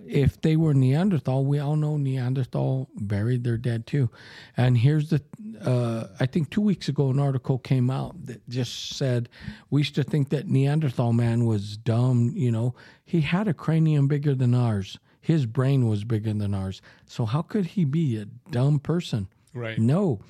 if 0.07 0.41
they 0.41 0.57
were 0.57 0.75
Neanderthal, 0.75 1.45
we 1.45 1.59
all 1.59 1.77
know 1.77 1.97
Neanderthal 1.97 2.89
buried 2.97 3.45
their 3.45 3.57
dead 3.57 3.87
too. 3.87 4.11
And 4.57 4.79
here's 4.79 5.11
the, 5.11 5.23
uh, 5.61 6.09
I 6.19 6.27
think 6.27 6.51
two 6.51 6.61
weeks 6.61 6.89
ago, 6.89 7.11
an 7.11 7.19
article 7.19 7.59
came 7.59 7.91
out 7.91 8.27
that 8.27 8.49
just 8.49 8.97
said 8.97 9.29
we 9.71 9.83
used 9.83 9.95
to 9.95 10.03
think 10.03 10.31
that 10.31 10.49
Neanderthal 10.49 11.13
man 11.13 11.45
was 11.45 11.77
dumb. 11.77 12.33
You 12.35 12.51
know, 12.51 12.75
he 13.05 13.21
had 13.21 13.47
a 13.49 13.55
cranium 13.55 14.09
bigger 14.09 14.35
than 14.35 14.55
ours. 14.55 14.99
His 15.21 15.47
brain 15.47 15.89
was 15.89 16.05
bigger 16.05 16.33
than 16.33 16.55
ours. 16.55 16.81
So 17.07 17.27
how 17.27 17.43
could 17.43 17.67
he 17.67 17.85
be 17.85 18.17
a 18.17 18.27
dumb 18.51 18.79
person? 18.79 19.29
Right. 19.57 19.79
No, 19.79 20.21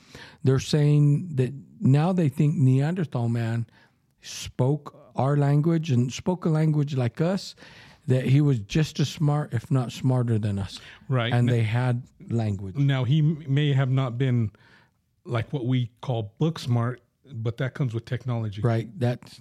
they're 0.44 0.58
saying 0.60 1.30
that 1.34 1.52
now 1.80 2.12
they 2.12 2.28
think 2.28 2.54
Neanderthal 2.56 3.28
man 3.28 3.66
spoke 4.22 4.96
our 5.16 5.36
language 5.36 5.90
and 5.90 6.12
spoke 6.12 6.44
a 6.44 6.48
language 6.48 6.94
like 6.94 7.20
us. 7.20 7.54
that 8.06 8.24
he 8.24 8.40
was 8.40 8.60
just 8.60 9.00
as 9.00 9.08
smart, 9.08 9.52
if 9.52 9.70
not 9.70 9.90
smarter 9.92 10.38
than 10.38 10.58
us. 10.58 10.80
Right. 11.08 11.32
And 11.32 11.48
they 11.48 11.62
had 11.62 12.02
language. 12.30 12.76
Now 12.76 13.04
he 13.04 13.20
may 13.20 13.72
have 13.72 13.90
not 13.90 14.16
been 14.16 14.52
like 15.24 15.52
what 15.52 15.66
we 15.66 15.90
call 16.02 16.32
book 16.38 16.58
smart, 16.58 17.02
but 17.32 17.56
that 17.56 17.74
comes 17.74 17.92
with 17.94 18.04
technology. 18.04 18.62
Right. 18.62 18.88
That's, 18.98 19.40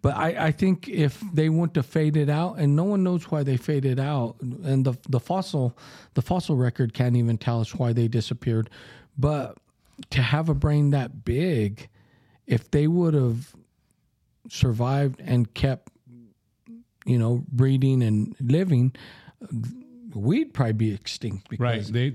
but 0.00 0.14
I, 0.14 0.46
I 0.46 0.52
think 0.52 0.88
if 0.88 1.20
they 1.32 1.48
want 1.48 1.74
to 1.74 1.82
fade 1.82 2.16
it 2.16 2.28
out, 2.30 2.58
and 2.58 2.76
no 2.76 2.84
one 2.84 3.02
knows 3.02 3.24
why 3.32 3.42
they 3.42 3.56
faded 3.56 3.98
out, 3.98 4.36
and 4.40 4.84
the 4.84 4.94
the 5.08 5.18
fossil 5.18 5.76
the 6.14 6.22
fossil 6.22 6.54
record 6.56 6.94
can't 6.94 7.16
even 7.16 7.36
tell 7.36 7.60
us 7.60 7.74
why 7.74 7.92
they 7.92 8.06
disappeared. 8.06 8.70
But 9.18 9.58
to 10.10 10.22
have 10.22 10.48
a 10.48 10.54
brain 10.54 10.90
that 10.90 11.24
big, 11.24 11.88
if 12.46 12.70
they 12.70 12.86
would 12.86 13.14
have 13.14 13.54
survived 14.48 15.20
and 15.24 15.52
kept, 15.54 15.92
you 17.06 17.18
know, 17.18 17.44
breeding 17.48 18.02
and 18.02 18.34
living, 18.40 18.94
we'd 20.14 20.54
probably 20.54 20.72
be 20.72 20.94
extinct. 20.94 21.48
Because 21.48 21.60
Right. 21.60 21.92
They 21.92 22.14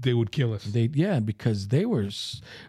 they 0.00 0.14
would 0.14 0.30
kill 0.30 0.54
us. 0.54 0.64
They 0.64 0.90
yeah, 0.92 1.20
because 1.20 1.68
they 1.68 1.84
were 1.84 2.08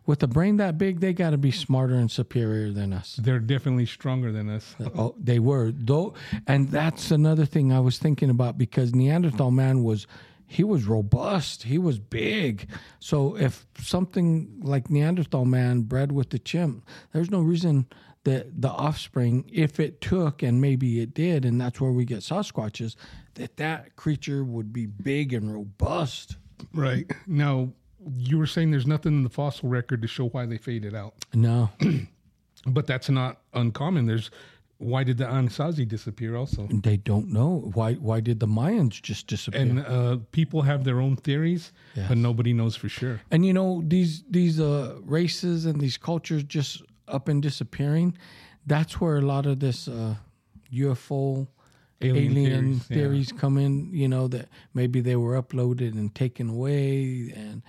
with 0.06 0.24
a 0.24 0.28
brain 0.28 0.58
that 0.58 0.78
big, 0.78 1.00
they 1.00 1.14
got 1.14 1.32
to 1.32 1.38
be 1.38 1.52
smarter 1.52 1.96
and 1.96 2.10
superior 2.10 2.72
than 2.72 2.92
us. 2.94 3.20
They're 3.22 3.40
definitely 3.40 3.86
stronger 3.86 4.32
than 4.32 4.50
us. 4.50 4.76
Oh, 4.96 5.16
they 5.18 5.40
were 5.40 5.72
though, 5.72 6.14
and 6.48 6.70
that's 6.70 7.12
another 7.12 7.46
thing 7.46 7.72
I 7.72 7.80
was 7.80 7.98
thinking 7.98 8.30
about 8.30 8.58
because 8.58 8.96
Neanderthal 8.96 9.52
man 9.52 9.84
was 9.84 10.08
he 10.50 10.64
was 10.64 10.86
robust, 10.86 11.64
he 11.64 11.78
was 11.78 12.00
big. 12.00 12.68
So 13.00 13.38
if 13.38 13.68
something 13.80 14.60
like 14.64 14.90
Neanderthal 14.90 15.46
man 15.46 15.82
bred 15.82 16.12
with 16.12 16.32
the 16.32 16.40
chimp, 16.40 16.86
there's 17.14 17.30
no 17.30 17.40
reason 17.42 17.86
that 18.24 18.60
the 18.60 18.70
offspring, 18.70 19.50
if 19.54 19.80
it 19.80 20.02
took, 20.02 20.42
and 20.42 20.60
maybe 20.60 21.02
it 21.02 21.14
did, 21.14 21.46
and 21.46 21.62
that's 21.62 21.80
where 21.80 21.92
we 21.92 22.04
get 22.04 22.20
Sasquatches, 22.20 22.96
that 23.36 23.58
that 23.58 23.96
creature 23.96 24.44
would 24.44 24.74
be 24.74 24.88
big 24.88 25.34
and 25.34 25.54
robust. 25.54 26.38
Right. 26.74 27.10
Now 27.28 27.70
you 28.18 28.40
were 28.40 28.48
saying 28.48 28.72
there's 28.72 28.88
nothing 28.88 29.14
in 29.14 29.24
the 29.24 29.30
fossil 29.30 29.70
record 29.70 30.02
to 30.02 30.08
show 30.08 30.30
why 30.30 30.48
they 30.48 30.58
faded 30.58 30.96
out. 30.96 31.14
No, 31.34 31.70
But 32.66 32.88
that's 32.88 33.10
not 33.10 33.42
uncommon. 33.54 34.06
There's 34.06 34.32
why 34.80 35.04
did 35.04 35.18
the 35.18 35.26
Anasazi 35.26 35.86
disappear 35.86 36.38
also? 36.38 36.68
they 36.72 36.96
don't 36.98 37.32
know 37.32 37.70
why. 37.74 37.94
Why 37.96 38.22
did 38.22 38.40
the 38.40 38.48
Mayans 38.48 39.02
just 39.02 39.28
disappear? 39.28 39.62
And 39.62 39.80
uh, 39.86 40.18
people 40.32 40.62
have 40.62 40.86
their 40.86 41.02
own 41.02 41.18
theories, 41.18 41.74
but 42.08 42.18
nobody 42.18 42.54
knows 42.54 42.76
for 42.78 42.88
sure. 42.88 43.22
And 43.30 43.46
you 43.46 43.54
know 43.54 43.84
these 43.86 44.24
these 44.30 44.60
uh, 44.60 44.96
races 45.04 45.66
and 45.66 45.82
these 45.82 45.98
cultures 45.98 46.44
just 46.44 46.82
up 47.10 47.28
and 47.28 47.44
disappearing. 47.44 48.18
That's 48.66 49.02
where 49.02 49.18
a 49.18 49.22
lot 49.22 49.46
of 49.46 49.60
this 49.60 49.88
uh, 49.90 50.16
UFO 50.74 51.48
Alien 52.02 52.38
alien, 52.38 52.80
theories, 52.80 52.88
theories, 52.88 53.32
yeah. 53.34 53.40
come 53.40 53.58
in. 53.58 53.94
You 53.94 54.08
know 54.08 54.30
that 54.30 54.48
maybe 54.74 55.02
they 55.02 55.18
were 55.18 55.42
uploaded 55.42 55.92
and 55.92 56.16
taken 56.16 56.50
away, 56.50 57.34
and 57.36 57.62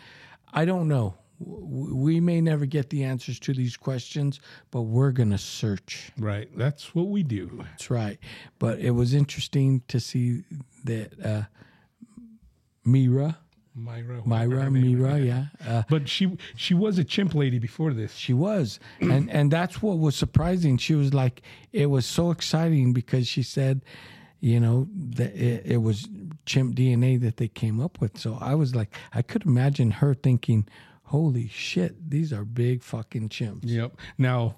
I 0.52 0.64
don't 0.64 0.86
know. 0.86 1.16
We 1.42 2.20
may 2.20 2.40
never 2.42 2.66
get 2.66 2.90
the 2.90 3.02
answers 3.04 3.38
to 3.40 3.54
these 3.54 3.76
questions, 3.76 4.40
but 4.70 4.82
we're 4.82 5.10
gonna 5.12 5.38
search. 5.38 6.12
Right. 6.18 6.48
That's 6.56 6.94
what 6.94 7.08
we 7.08 7.22
do. 7.22 7.64
That's 7.70 7.90
right. 7.90 8.18
But 8.58 8.78
it 8.78 8.90
was 8.90 9.14
interesting 9.14 9.82
to 9.88 9.98
see 10.00 10.42
that 10.84 11.12
uh, 11.24 11.42
Mira, 12.84 13.38
Myra. 13.74 14.22
Myra, 14.24 14.70
Mira, 14.70 15.18
yeah. 15.18 15.46
Uh, 15.66 15.82
But 15.88 16.08
she 16.08 16.36
she 16.56 16.74
was 16.74 16.98
a 16.98 17.04
chimp 17.04 17.34
lady 17.34 17.58
before 17.58 17.92
this. 17.94 18.14
She 18.14 18.32
was, 18.34 18.78
and 19.00 19.30
and 19.30 19.50
that's 19.50 19.80
what 19.82 19.98
was 19.98 20.16
surprising. 20.16 20.76
She 20.76 20.94
was 20.94 21.14
like, 21.14 21.42
it 21.72 21.86
was 21.86 22.04
so 22.04 22.30
exciting 22.30 22.92
because 22.92 23.26
she 23.26 23.42
said, 23.42 23.82
you 24.40 24.60
know, 24.60 24.88
that 24.94 25.34
it, 25.34 25.62
it 25.64 25.76
was 25.78 26.08
chimp 26.46 26.74
DNA 26.74 27.20
that 27.20 27.36
they 27.36 27.48
came 27.48 27.80
up 27.80 28.00
with. 28.00 28.18
So 28.18 28.36
I 28.40 28.54
was 28.54 28.74
like, 28.74 28.94
I 29.14 29.22
could 29.22 29.46
imagine 29.46 29.90
her 29.92 30.14
thinking, 30.14 30.66
"Holy 31.10 31.48
shit, 31.48 32.08
these 32.08 32.32
are 32.32 32.44
big 32.44 32.84
fucking 32.84 33.30
chimps." 33.30 33.64
Yep. 33.64 33.96
Now, 34.16 34.56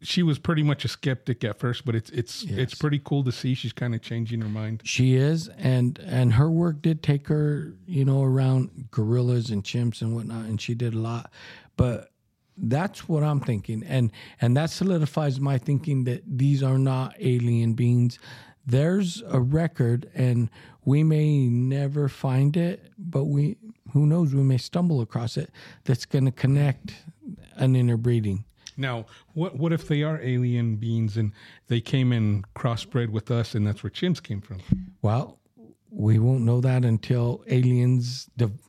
she 0.00 0.22
was 0.22 0.38
pretty 0.38 0.62
much 0.62 0.84
a 0.84 0.88
skeptic 0.88 1.42
at 1.42 1.58
first, 1.58 1.84
but 1.84 1.96
it's 1.96 2.08
it's 2.10 2.44
it's 2.44 2.74
pretty 2.74 3.00
cool 3.04 3.24
to 3.24 3.32
see 3.32 3.54
she's 3.54 3.72
kind 3.72 3.92
of 3.92 4.00
changing 4.00 4.40
her 4.42 4.48
mind. 4.48 4.82
She 4.84 5.16
is, 5.16 5.48
and 5.58 5.98
and 5.98 6.34
her 6.34 6.48
work 6.48 6.82
did 6.82 7.02
take 7.02 7.26
her, 7.26 7.74
you 7.86 8.04
know, 8.04 8.22
around 8.22 8.90
gorillas 8.92 9.50
and 9.50 9.64
chimps 9.64 10.02
and 10.02 10.14
whatnot, 10.14 10.44
and 10.44 10.60
she 10.60 10.74
did 10.74 10.94
a 10.94 10.98
lot. 10.98 11.32
But 11.76 12.10
that's 12.56 13.08
what 13.08 13.24
I'm 13.24 13.40
thinking, 13.40 13.82
and 13.84 14.12
and 14.40 14.56
that 14.56 14.70
solidifies 14.70 15.40
my 15.40 15.58
thinking 15.58 16.04
that 16.04 16.22
these 16.26 16.62
are 16.62 16.78
not 16.78 17.16
alien 17.18 17.74
beings. 17.74 18.20
There's 18.64 19.22
a 19.28 19.40
record, 19.40 20.10
and 20.14 20.48
we 20.86 21.02
may 21.02 21.48
never 21.48 22.08
find 22.08 22.56
it, 22.56 22.90
but 22.96 23.24
we 23.24 23.58
who 23.92 24.06
knows 24.06 24.34
we 24.34 24.42
may 24.42 24.56
stumble 24.58 25.00
across 25.02 25.36
it 25.36 25.50
that's 25.84 26.06
going 26.06 26.24
to 26.24 26.30
connect 26.32 26.94
an 27.56 27.76
interbreeding. 27.76 28.44
Now, 28.78 29.06
what 29.34 29.56
what 29.56 29.72
if 29.72 29.88
they 29.88 30.02
are 30.02 30.18
alien 30.22 30.76
beings 30.76 31.16
and 31.16 31.32
they 31.68 31.80
came 31.80 32.12
and 32.12 32.44
crossbred 32.54 33.10
with 33.10 33.30
us, 33.30 33.54
and 33.54 33.66
that's 33.66 33.82
where 33.82 33.90
chimps 33.90 34.22
came 34.22 34.40
from? 34.40 34.60
Well, 35.02 35.38
we 35.90 36.18
won't 36.18 36.42
know 36.42 36.60
that 36.60 36.84
until 36.84 37.42
aliens 37.48 38.28
div- 38.36 38.60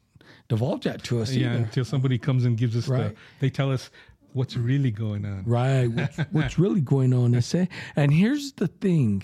divulge 0.48 0.86
that 0.86 1.04
to 1.04 1.22
us. 1.22 1.34
Yeah, 1.34 1.54
either. 1.54 1.64
until 1.66 1.86
somebody 1.86 2.18
comes 2.18 2.46
and 2.46 2.58
gives 2.58 2.76
us 2.78 2.88
Right. 2.88 3.10
the, 3.14 3.16
they 3.42 3.50
tell 3.50 3.70
us 3.72 3.90
what's 4.34 4.56
really 4.56 4.92
going 4.92 5.26
on. 5.26 5.44
Right. 5.46 5.88
What's, 5.88 6.18
what's 6.32 6.58
really 6.60 6.82
going 6.82 7.14
on 7.14 7.36
is 7.36 7.46
say, 7.46 7.68
and 7.98 8.14
here's 8.14 8.54
the 8.54 8.68
thing: 8.68 9.24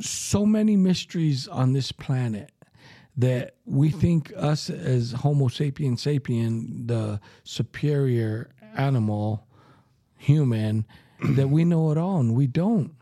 so 0.00 0.46
many 0.46 0.76
mysteries 0.76 1.48
on 1.48 1.72
this 1.72 1.92
planet 1.92 2.52
that 3.16 3.56
we 3.66 3.90
think 3.90 4.32
us 4.36 4.70
as 4.70 5.12
Homo 5.12 5.48
sapien 5.48 5.92
sapien, 5.92 6.86
the 6.86 7.20
superior 7.44 8.50
animal, 8.76 9.46
human, 10.16 10.86
that 11.20 11.48
we 11.48 11.64
know 11.64 11.90
it 11.90 11.98
all, 11.98 12.18
and 12.20 12.34
we 12.34 12.46
don't. 12.46 12.94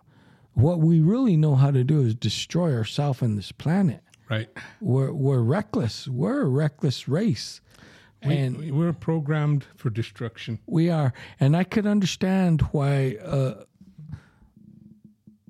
What 0.54 0.80
we 0.80 1.00
really 1.00 1.36
know 1.36 1.54
how 1.54 1.70
to 1.70 1.84
do 1.84 2.00
is 2.00 2.14
destroy 2.14 2.74
ourselves 2.74 3.22
and 3.22 3.38
this 3.38 3.52
planet. 3.52 4.02
Right. 4.28 4.48
We're 4.80 5.12
we're 5.12 5.40
reckless. 5.40 6.08
We're 6.08 6.42
a 6.42 6.48
reckless 6.48 7.06
race. 7.08 7.60
and 8.20 8.56
We, 8.56 8.72
we're 8.72 8.92
programmed 8.92 9.66
for 9.76 9.90
destruction. 9.90 10.58
we 10.66 10.90
are, 10.90 11.12
and 11.38 11.56
I 11.56 11.64
could 11.64 11.86
understand 11.86 12.62
why 12.72 13.16
uh, 13.24 13.64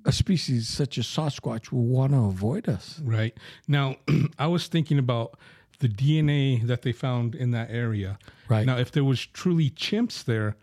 a 0.04 0.12
species 0.12 0.68
such 0.68 0.98
as 0.98 1.06
Sasquatch 1.06 1.72
will 1.72 1.84
want 1.84 2.12
to 2.12 2.24
avoid 2.24 2.68
us. 2.68 3.00
Right. 3.02 3.36
Now, 3.66 3.96
I 4.38 4.46
was 4.46 4.66
thinking 4.66 4.98
about 4.98 5.38
the 5.80 5.88
DNA 5.88 6.66
that 6.66 6.82
they 6.82 6.92
found 6.92 7.34
in 7.34 7.52
that 7.52 7.70
area. 7.70 8.18
Right. 8.48 8.66
Now, 8.66 8.78
if 8.78 8.90
there 8.92 9.04
was 9.04 9.24
truly 9.24 9.70
chimps 9.70 10.24
there, 10.24 10.56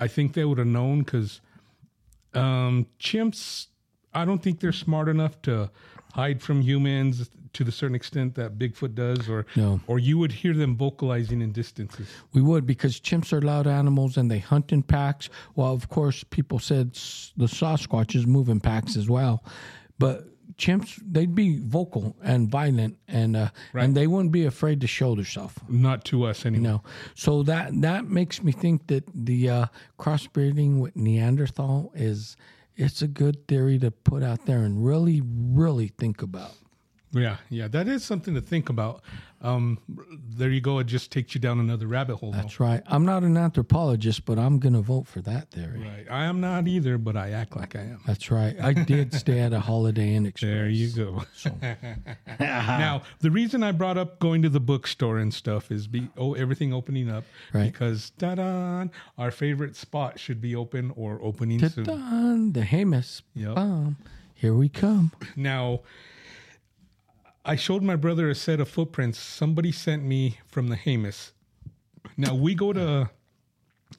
I 0.00 0.08
think 0.08 0.34
they 0.34 0.44
would 0.44 0.58
have 0.58 0.66
known 0.66 1.00
because 1.00 1.40
um, 2.34 2.86
chimps, 3.00 3.68
I 4.14 4.24
don't 4.24 4.42
think 4.42 4.60
they're 4.60 4.72
smart 4.72 5.08
enough 5.08 5.40
to 5.42 5.70
hide 6.14 6.42
from 6.42 6.62
humans 6.62 7.30
to 7.52 7.64
the 7.64 7.72
certain 7.72 7.94
extent 7.94 8.34
that 8.34 8.58
Bigfoot 8.58 8.94
does, 8.94 9.28
or 9.28 9.46
No. 9.56 9.80
or 9.86 9.98
you 9.98 10.18
would 10.18 10.32
hear 10.32 10.54
them 10.54 10.76
vocalizing 10.76 11.40
in 11.42 11.52
distances. 11.52 12.08
We 12.32 12.42
would 12.42 12.66
because 12.66 13.00
chimps 13.00 13.32
are 13.32 13.40
loud 13.42 13.66
animals 13.66 14.16
and 14.16 14.30
they 14.30 14.38
hunt 14.38 14.72
in 14.72 14.82
packs. 14.82 15.28
Well, 15.54 15.72
of 15.72 15.88
course, 15.88 16.24
people 16.24 16.58
said 16.58 16.92
the 17.36 17.46
Sasquatches 17.46 18.26
move 18.26 18.48
in 18.48 18.60
packs 18.60 18.96
as 18.96 19.08
well, 19.08 19.44
but 19.98 20.26
chimps 20.56 21.00
they'd 21.08 21.34
be 21.36 21.60
vocal 21.60 22.16
and 22.22 22.48
violent, 22.50 22.96
and 23.06 23.36
uh, 23.36 23.50
and 23.74 23.94
they 23.96 24.06
wouldn't 24.08 24.32
be 24.32 24.44
afraid 24.44 24.80
to 24.80 24.86
show 24.86 25.14
themselves. 25.14 25.54
Not 25.68 26.04
to 26.06 26.24
us 26.24 26.44
anyway. 26.44 26.62
No, 26.64 26.82
so 27.14 27.42
that 27.44 27.80
that 27.80 28.06
makes 28.08 28.42
me 28.42 28.50
think 28.52 28.88
that 28.88 29.04
the 29.14 29.48
uh, 29.50 29.66
crossbreeding 29.98 30.80
with 30.80 30.96
Neanderthal 30.96 31.92
is 31.94 32.36
it's 32.76 33.02
a 33.02 33.08
good 33.08 33.46
theory 33.48 33.78
to 33.78 33.90
put 33.90 34.22
out 34.22 34.46
there 34.46 34.60
and 34.60 34.84
really 34.84 35.20
really 35.24 35.88
think 35.98 36.22
about. 36.22 36.52
Yeah, 37.12 37.36
yeah, 37.48 37.68
that 37.68 37.88
is 37.88 38.04
something 38.04 38.34
to 38.34 38.40
think 38.40 38.68
about. 38.68 39.02
Um, 39.40 39.78
there 40.30 40.50
you 40.50 40.60
go. 40.60 40.78
It 40.80 40.88
just 40.88 41.12
takes 41.12 41.32
you 41.34 41.40
down 41.40 41.60
another 41.60 41.86
rabbit 41.86 42.16
hole. 42.16 42.32
though. 42.32 42.38
That's 42.38 42.58
right. 42.58 42.82
I'm 42.86 43.06
not 43.06 43.22
an 43.22 43.36
anthropologist, 43.36 44.24
but 44.26 44.36
I'm 44.38 44.58
gonna 44.58 44.82
vote 44.82 45.06
for 45.06 45.20
that 45.22 45.50
theory. 45.50 45.78
Right. 45.80 46.06
I 46.10 46.24
am 46.24 46.40
not 46.40 46.66
either, 46.66 46.98
but 46.98 47.16
I 47.16 47.30
act 47.30 47.56
like 47.56 47.76
I 47.76 47.82
am. 47.82 48.00
That's 48.06 48.30
right. 48.32 48.56
I 48.60 48.72
did 48.72 49.14
stay 49.22 49.38
at 49.40 49.52
a 49.52 49.60
Holiday 49.60 50.14
Inn 50.16 50.26
Express. 50.26 50.50
There 50.50 50.68
you 50.68 50.88
go. 50.90 51.22
now, 52.40 53.02
the 53.20 53.30
reason 53.30 53.62
I 53.62 53.72
brought 53.72 53.96
up 53.96 54.18
going 54.18 54.42
to 54.42 54.48
the 54.48 54.60
bookstore 54.60 55.18
and 55.18 55.32
stuff 55.32 55.70
is 55.70 55.86
be 55.86 56.08
oh 56.16 56.34
everything 56.34 56.72
opening 56.72 57.08
up 57.08 57.24
Right. 57.52 57.72
because 57.72 58.10
da 58.18 58.34
da 58.34 58.86
our 59.16 59.30
favorite 59.30 59.76
spot 59.76 60.18
should 60.18 60.40
be 60.40 60.54
open 60.56 60.92
or 60.96 61.20
opening 61.22 61.66
soon. 61.68 61.84
Ta-da, 61.84 61.96
the 62.60 62.66
Jemez 62.66 63.22
Yep. 63.34 63.54
bomb. 63.54 63.96
Here 64.34 64.54
we 64.54 64.68
come. 64.68 65.12
Now, 65.36 65.80
I 67.48 67.56
showed 67.56 67.82
my 67.82 67.96
brother 67.96 68.28
a 68.28 68.34
set 68.34 68.60
of 68.60 68.68
footprints 68.68 69.18
somebody 69.18 69.72
sent 69.72 70.04
me 70.04 70.38
from 70.46 70.68
the 70.68 70.76
Jemez. 70.76 71.32
Now 72.16 72.34
we 72.34 72.54
go 72.54 72.72
to 72.74 73.08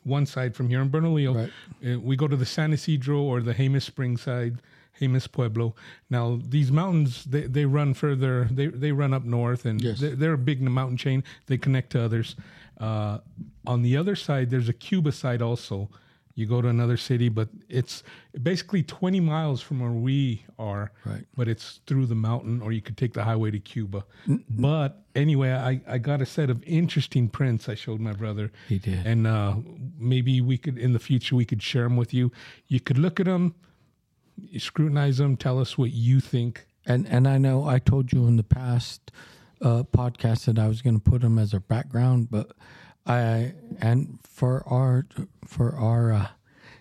one 0.04 0.26
side 0.28 0.56
from 0.56 0.70
here 0.70 0.82
in 0.82 0.90
Bernalillo. 0.90 1.34
Right. 1.36 1.52
Uh, 1.96 2.00
we 2.00 2.16
go 2.16 2.28
to 2.28 2.36
the 2.36 2.46
San 2.46 2.72
Isidro 2.74 3.20
or 3.22 3.42
the 3.42 3.54
Jemez 3.56 3.82
Spring 3.82 4.18
side, 4.18 4.62
Jemez 5.02 5.32
Pueblo. 5.32 5.74
Now 6.12 6.40
these 6.48 6.72
mountains 6.72 7.26
they, 7.26 7.42
they 7.42 7.66
run 7.66 7.96
further. 7.96 8.48
They 8.52 8.68
they 8.68 8.92
run 8.92 9.14
up 9.16 9.24
north, 9.24 9.66
and 9.66 9.82
Yes. 9.82 10.00
they're, 10.00 10.16
they're 10.16 10.34
a 10.34 10.38
big 10.38 10.62
mountain 10.62 10.98
chain. 10.98 11.24
They 11.48 11.58
connect 11.58 11.90
to 11.94 12.02
others. 12.04 12.36
Uh, 12.80 13.18
on 13.66 13.82
the 13.82 13.98
other 13.98 14.16
side, 14.16 14.52
there's 14.52 14.70
a 14.70 14.74
Cuba 14.74 15.12
side 15.12 15.42
also. 15.42 15.90
You 16.36 16.46
go 16.46 16.62
to 16.62 16.68
another 16.70 16.96
city, 16.96 17.28
but 17.28 17.50
it's 17.68 18.04
basically 18.42 18.84
20 18.84 19.20
miles 19.20 19.62
from 19.62 19.80
where 19.82 19.92
we 19.92 20.46
are. 20.58 20.92
Right. 21.06 21.26
But 21.36 21.48
it's 21.48 21.82
through 21.86 22.06
the 22.06 22.16
mountain, 22.16 22.62
or 22.62 22.72
you 22.72 22.82
could 22.82 22.98
take 22.98 23.14
the 23.14 23.24
highway 23.24 23.52
to 23.52 23.60
Cuba. 23.60 24.06
But 24.50 25.04
anyway, 25.16 25.52
I, 25.52 25.82
I 25.88 25.98
got 25.98 26.22
a 26.22 26.26
set 26.26 26.50
of 26.50 26.64
interesting 26.64 27.28
prints 27.28 27.68
I 27.68 27.76
showed 27.76 28.00
my 28.00 28.14
brother. 28.14 28.52
He 28.70 28.80
did. 28.80 29.06
And 29.06 29.28
uh, 29.28 29.56
maybe 29.98 30.40
we 30.40 30.58
could, 30.58 30.78
in 30.78 30.94
the 30.94 31.00
future, 31.00 31.36
we 31.36 31.46
could 31.46 31.62
share 31.62 31.84
them 31.84 31.98
with 31.98 32.14
you. 32.14 32.32
You 32.68 32.80
could 32.80 32.98
look 32.98 33.20
at 33.20 33.26
them, 33.26 33.56
scrutinize 34.58 35.18
them, 35.18 35.36
tell 35.36 35.60
us 35.60 35.78
what 35.78 35.92
you 35.92 36.20
think. 36.20 36.68
And 36.86 37.06
and 37.08 37.28
I 37.28 37.38
know 37.38 37.66
I 37.68 37.80
told 37.80 38.14
you 38.14 38.26
in 38.28 38.38
the 38.38 38.44
past 38.44 39.12
uh, 39.62 39.84
podcast 39.84 40.46
that 40.46 40.58
I 40.58 40.68
was 40.68 40.82
going 40.82 41.00
to 41.00 41.02
put 41.02 41.22
them 41.22 41.38
as 41.38 41.54
a 41.54 41.60
background, 41.60 42.30
but 42.32 42.52
I 43.10 43.54
and 43.82 44.20
for 44.24 44.64
our 44.68 45.06
for 45.46 45.76
our 45.76 46.14
uh, 46.14 46.28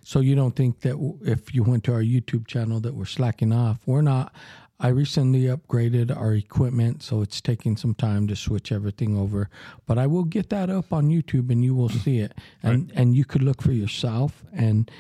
so 0.05 0.21
you 0.21 0.35
don't 0.35 0.55
think 0.55 0.81
that 0.81 0.97
if 1.23 1.55
you 1.55 1.63
went 1.63 1.85
to 1.85 1.93
our 1.93 2.03
YouTube 2.03 2.47
channel 2.47 2.81
that 2.81 2.95
we're 2.95 3.05
slacking 3.05 3.53
off. 3.53 3.79
We're 3.87 4.03
not. 4.03 4.33
I 4.81 4.89
recently 4.89 5.43
upgraded 5.45 6.17
our 6.17 6.35
equipment, 6.35 7.03
so 7.03 7.21
it's 7.21 7.41
taking 7.41 7.77
some 7.77 7.95
time 7.95 8.29
to 8.29 8.37
switch 8.37 8.71
everything 8.71 9.19
over. 9.19 9.51
But 9.87 9.99
I 9.99 10.07
will 10.07 10.23
get 10.23 10.51
that 10.51 10.71
up 10.71 10.93
on 10.93 11.09
YouTube, 11.09 11.51
and 11.51 11.65
you 11.65 11.75
will 11.75 11.89
see 11.89 12.21
it, 12.21 12.33
and 12.63 12.93
and 12.95 13.17
you 13.17 13.25
could 13.25 13.43
look 13.43 13.61
for 13.61 13.73
yourself 13.73 14.45
and 14.53 14.91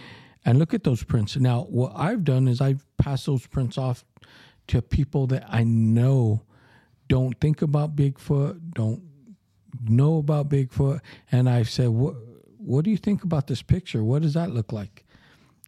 and 0.44 0.58
look 0.58 0.74
at 0.74 0.84
those 0.84 1.04
prints. 1.04 1.36
Now, 1.36 1.62
what 1.64 1.92
I've 1.94 2.24
done 2.24 2.48
is 2.48 2.60
I've 2.60 2.84
passed 2.96 3.26
those 3.26 3.46
prints 3.46 3.78
off 3.78 4.04
to 4.68 4.82
people 4.82 5.26
that 5.28 5.44
I 5.48 5.62
know 5.64 6.42
don't 7.08 7.38
think 7.40 7.62
about 7.62 7.96
Bigfoot, 7.96 8.60
don't 8.74 9.07
know 9.84 10.18
about 10.18 10.48
Bigfoot, 10.48 11.00
and 11.30 11.48
I've 11.48 11.68
said, 11.68 11.88
"What 11.88 12.14
what 12.58 12.84
do 12.84 12.90
you 12.90 12.96
think 12.96 13.24
about 13.24 13.46
this 13.46 13.62
picture? 13.62 14.02
What 14.02 14.22
does 14.22 14.34
that 14.34 14.50
look 14.50 14.72
like?" 14.72 15.04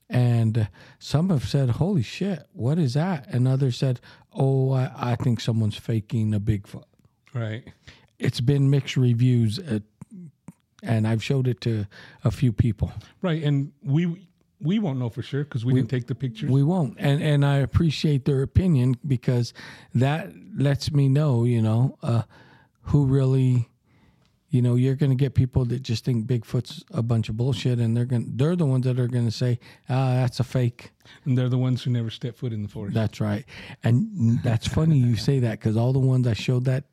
And 0.08 0.58
uh, 0.58 0.64
some 0.98 1.30
have 1.30 1.48
said, 1.48 1.70
"Holy 1.70 2.02
shit, 2.02 2.46
what 2.52 2.78
is 2.78 2.94
that?" 2.94 3.26
And 3.28 3.46
others 3.46 3.76
said, 3.76 4.00
"Oh, 4.32 4.72
I, 4.72 4.90
I 4.96 5.16
think 5.16 5.40
someone's 5.40 5.76
faking 5.76 6.34
a 6.34 6.40
Bigfoot." 6.40 6.84
Right. 7.32 7.64
It's 8.18 8.40
been 8.40 8.68
mixed 8.68 8.96
reviews, 8.96 9.58
uh, 9.58 9.80
and 10.82 11.06
I've 11.06 11.22
showed 11.22 11.46
it 11.46 11.60
to 11.62 11.86
a 12.24 12.30
few 12.30 12.52
people. 12.52 12.92
Right. 13.22 13.42
And 13.42 13.72
we 13.82 14.28
we 14.60 14.78
won't 14.78 14.98
know 14.98 15.08
for 15.08 15.22
sure 15.22 15.44
because 15.44 15.64
we, 15.64 15.74
didn't 15.74 15.90
take 15.90 16.06
the 16.06 16.14
pictures. 16.14 16.50
We 16.50 16.62
won't, 16.62 16.96
and 16.98 17.22
and 17.22 17.44
I 17.44 17.56
appreciate 17.56 18.24
their 18.24 18.42
opinion 18.42 18.96
because 19.06 19.54
that 19.94 20.32
lets 20.54 20.92
me 20.92 21.08
know, 21.08 21.44
you 21.44 21.62
know, 21.62 21.98
uh, 22.02 22.22
who 22.82 23.06
really, 23.06 23.69
you 24.50 24.60
know, 24.60 24.74
you're 24.74 24.96
going 24.96 25.10
to 25.10 25.16
get 25.16 25.34
people 25.34 25.64
that 25.66 25.82
just 25.82 26.04
think 26.04 26.26
Bigfoot's 26.26 26.84
a 26.92 27.02
bunch 27.02 27.28
of 27.28 27.36
bullshit, 27.36 27.78
and 27.78 27.96
they're 27.96 28.04
going 28.04 28.32
they're 28.36 28.56
the 28.56 28.66
ones 28.66 28.84
that 28.84 28.98
are 28.98 29.06
going 29.08 29.24
to 29.24 29.30
say, 29.30 29.58
ah, 29.88 30.14
that's 30.14 30.40
a 30.40 30.44
fake. 30.44 30.90
and 31.24 31.38
they're 31.38 31.48
the 31.48 31.56
ones 31.58 31.82
who 31.84 31.90
never 31.90 32.10
step 32.10 32.36
foot 32.36 32.52
in 32.52 32.62
the 32.62 32.68
forest. 32.68 32.94
That's 32.94 33.20
right, 33.20 33.44
and 33.84 34.42
that's 34.42 34.66
funny 34.66 34.98
you 34.98 35.16
say 35.16 35.38
that 35.40 35.60
because 35.60 35.76
all 35.76 35.92
the 35.92 35.98
ones 36.00 36.26
I 36.26 36.34
showed 36.34 36.64
that 36.64 36.84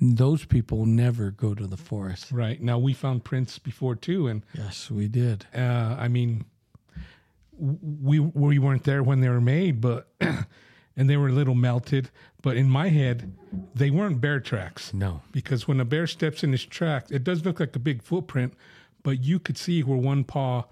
those 0.00 0.44
people 0.46 0.86
never 0.86 1.30
go 1.30 1.54
to 1.54 1.66
the 1.66 1.76
forest. 1.76 2.32
right. 2.32 2.60
Now 2.60 2.78
we 2.78 2.92
found 2.94 3.22
prints 3.24 3.58
before 3.58 3.94
too, 3.94 4.26
and 4.28 4.42
Yes, 4.54 4.90
we 4.90 5.06
did. 5.08 5.46
uh, 5.54 5.96
I 5.98 6.08
mean, 6.08 6.44
we 7.58 8.18
we 8.18 8.58
weren't 8.58 8.84
there 8.84 9.02
when 9.02 9.20
they 9.20 9.28
were 9.28 9.40
made, 9.40 9.80
but 9.80 10.08
and 10.96 11.08
they 11.08 11.16
were 11.16 11.28
a 11.28 11.32
little 11.32 11.54
melted. 11.54 12.10
But 12.42 12.56
in 12.56 12.68
my 12.68 12.88
head, 12.88 13.32
they 13.74 13.90
weren't 13.90 14.20
bear 14.20 14.40
tracks. 14.40 14.92
No. 14.92 15.22
because 15.32 15.66
when 15.68 15.80
a 15.80 15.84
bear 15.84 16.06
steps 16.06 16.42
in 16.44 16.52
his 16.52 16.64
tracks, 16.64 17.10
it 17.10 17.24
does 17.24 17.44
look 17.44 17.60
like 17.60 17.74
a 17.76 17.78
big 17.78 18.02
footprint, 18.02 18.54
but 19.02 19.22
you 19.22 19.38
could 19.38 19.56
see 19.58 19.82
where 19.82 19.98
one 19.98 20.24
paw 20.24 20.64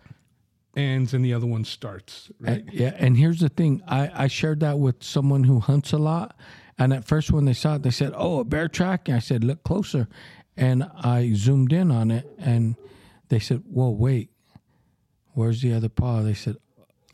ends 0.77 1.15
and 1.15 1.25
the 1.25 1.35
other 1.35 1.47
one 1.47 1.65
starts. 1.65 2.31
Right? 2.41 2.59
And- 2.59 2.73
yeah, 2.73 2.95
and 2.97 3.17
here's 3.17 3.41
the 3.41 3.49
thing: 3.49 3.83
I 3.87 4.25
I 4.25 4.27
shared 4.29 4.61
that 4.61 4.79
with 4.79 5.03
someone 5.03 5.45
who 5.45 5.61
hunts 5.61 5.93
a 5.93 5.99
lot, 5.99 6.37
and 6.79 6.93
at 6.93 7.05
first 7.07 7.31
when 7.33 7.45
they 7.45 7.53
saw 7.55 7.75
it, 7.77 7.83
they 7.83 7.91
said, 7.91 8.13
"Oh, 8.15 8.41
a 8.41 8.45
bear 8.45 8.69
track." 8.69 9.09
And 9.09 9.17
I 9.17 9.21
said, 9.21 9.43
"Look 9.45 9.63
closer," 9.65 10.09
and 10.57 10.85
I 11.03 11.33
zoomed 11.35 11.73
in 11.73 11.91
on 11.91 12.11
it, 12.11 12.27
and 12.39 12.77
they 13.29 13.39
said, 13.41 13.63
"Whoa, 13.67 13.91
wait, 13.91 14.31
where's 15.35 15.61
the 15.63 15.73
other 15.73 15.89
paw?" 15.89 16.23
They 16.23 16.35
said, 16.35 16.57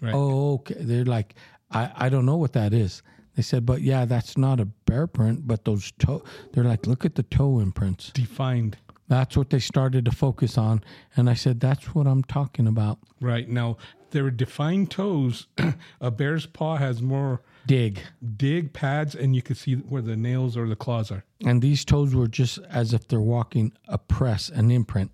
Right. 0.00 0.12
"Oh, 0.14 0.54
okay." 0.54 0.76
They're 0.78 1.04
like, 1.06 1.34
"I 1.70 1.90
I 1.94 2.08
don't 2.08 2.26
know 2.26 2.36
what 2.36 2.52
that 2.54 2.72
is." 2.72 3.02
They 3.34 3.42
said, 3.42 3.66
"But 3.66 3.82
yeah, 3.82 4.04
that's 4.04 4.38
not 4.38 4.60
a 4.60 4.64
bear 4.64 5.06
print, 5.06 5.46
but 5.46 5.64
those 5.64 5.92
toe." 5.98 6.22
They're 6.52 6.64
like, 6.64 6.86
"Look 6.86 7.04
at 7.04 7.14
the 7.14 7.22
toe 7.22 7.60
imprints." 7.60 8.10
Defined. 8.12 8.78
That's 9.08 9.36
what 9.36 9.50
they 9.50 9.60
started 9.60 10.04
to 10.06 10.10
focus 10.10 10.58
on, 10.58 10.82
and 11.16 11.30
I 11.30 11.34
said, 11.34 11.60
"That's 11.60 11.94
what 11.94 12.06
I'm 12.06 12.24
talking 12.24 12.66
about." 12.66 12.98
Right 13.20 13.48
now, 13.48 13.76
there 14.10 14.24
are 14.24 14.30
defined 14.30 14.90
toes. 14.90 15.46
a 16.00 16.10
bear's 16.10 16.46
paw 16.46 16.76
has 16.76 17.02
more 17.02 17.42
Dig. 17.66 18.00
dig 18.36 18.72
pads, 18.72 19.14
and 19.14 19.34
you 19.34 19.42
can 19.42 19.56
see 19.56 19.74
where 19.74 20.02
the 20.02 20.16
nails 20.16 20.56
or 20.56 20.68
the 20.68 20.76
claws 20.76 21.10
are. 21.10 21.24
And 21.44 21.60
these 21.60 21.84
toes 21.84 22.14
were 22.14 22.28
just 22.28 22.58
as 22.70 22.92
if 22.94 23.08
they're 23.08 23.20
walking 23.20 23.72
a 23.88 23.98
press, 23.98 24.48
an 24.48 24.70
imprint, 24.70 25.10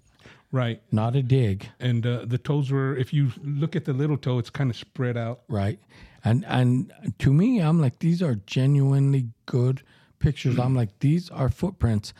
Right. 0.52 0.80
not 0.92 1.16
a 1.16 1.22
dig, 1.22 1.68
And 1.80 2.06
uh, 2.06 2.24
the 2.26 2.38
toes 2.38 2.70
were, 2.70 2.94
if 2.96 3.12
you 3.12 3.32
look 3.42 3.74
at 3.74 3.84
the 3.86 3.92
little 3.94 4.18
toe, 4.18 4.38
it's 4.38 4.50
kind 4.50 4.70
of 4.70 4.76
spread 4.76 5.16
out. 5.16 5.40
right? 5.48 5.78
And 6.24 6.44
and 6.46 6.92
to 7.18 7.32
me, 7.32 7.58
I'm 7.60 7.80
like, 7.80 7.98
these 7.98 8.22
are 8.22 8.36
genuinely 8.46 9.30
good 9.46 9.82
pictures. 10.20 10.56
I'm 10.58 10.74
like, 10.76 11.00
these 11.00 11.30
are 11.30 11.48
footprints. 11.48 12.12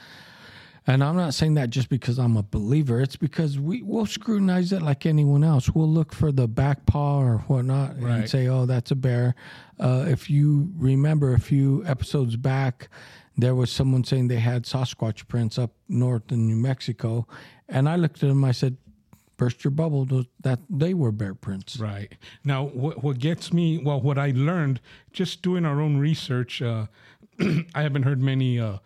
And 0.85 1.05
I'm 1.05 1.15
not 1.15 1.33
saying 1.35 1.55
that 1.55 1.71
just 1.71 1.89
because 1.89 2.19
I'm 2.19 2.37
a 2.37 2.43
believer. 2.43 3.01
It's 3.01 3.15
because 3.15 3.61
we 3.61 3.83
will 3.83 4.07
scrutinize 4.07 4.73
it 4.73 4.83
like 4.83 5.07
anyone 5.07 5.45
else. 5.45 5.71
We'll 5.73 5.89
look 5.89 6.13
for 6.13 6.33
the 6.33 6.49
back 6.49 6.87
paw 6.87 7.21
or 7.21 7.39
whatnot 7.47 7.95
and 7.95 8.29
say, 8.29 8.49
"Oh, 8.49 8.67
that's 8.67 8.91
a 8.91 8.97
bear." 8.97 9.37
Uh, 9.79 10.07
if 10.09 10.29
you 10.29 10.73
remember 10.77 11.35
a 11.35 11.39
few 11.39 11.85
episodes 11.87 12.35
back, 12.35 12.89
there 13.37 13.55
was 13.55 13.71
someone 13.73 14.05
saying 14.05 14.29
they 14.29 14.37
had 14.41 14.65
Sasquatch 14.65 15.27
prints 15.29 15.59
up 15.59 15.73
north 15.89 16.31
in 16.31 16.47
New 16.47 16.57
Mexico, 16.57 17.27
and 17.69 17.89
I 17.89 17.97
looked 17.97 18.23
at 18.23 18.29
them. 18.29 18.45
I 18.45 18.53
said, 18.53 18.77
"Burst 19.37 19.65
your 19.65 19.71
bubble." 19.71 20.05
Those, 20.05 20.27
that 20.43 20.61
they 20.69 20.95
were 20.95 21.13
bear 21.13 21.35
prints. 21.35 21.79
Right. 21.79 22.13
Now, 22.45 22.65
what, 22.65 23.03
what 23.03 23.19
gets 23.19 23.53
me, 23.53 23.79
well, 23.79 24.01
what 24.01 24.19
I 24.19 24.33
learned 24.35 24.81
just 25.13 25.43
doing 25.43 25.65
our 25.65 25.81
own 25.81 25.97
research, 25.97 26.61
uh, 26.63 26.87
I 27.75 27.83
haven't 27.83 28.03
heard 28.03 28.21
many 28.21 28.61
uh, 28.61 28.79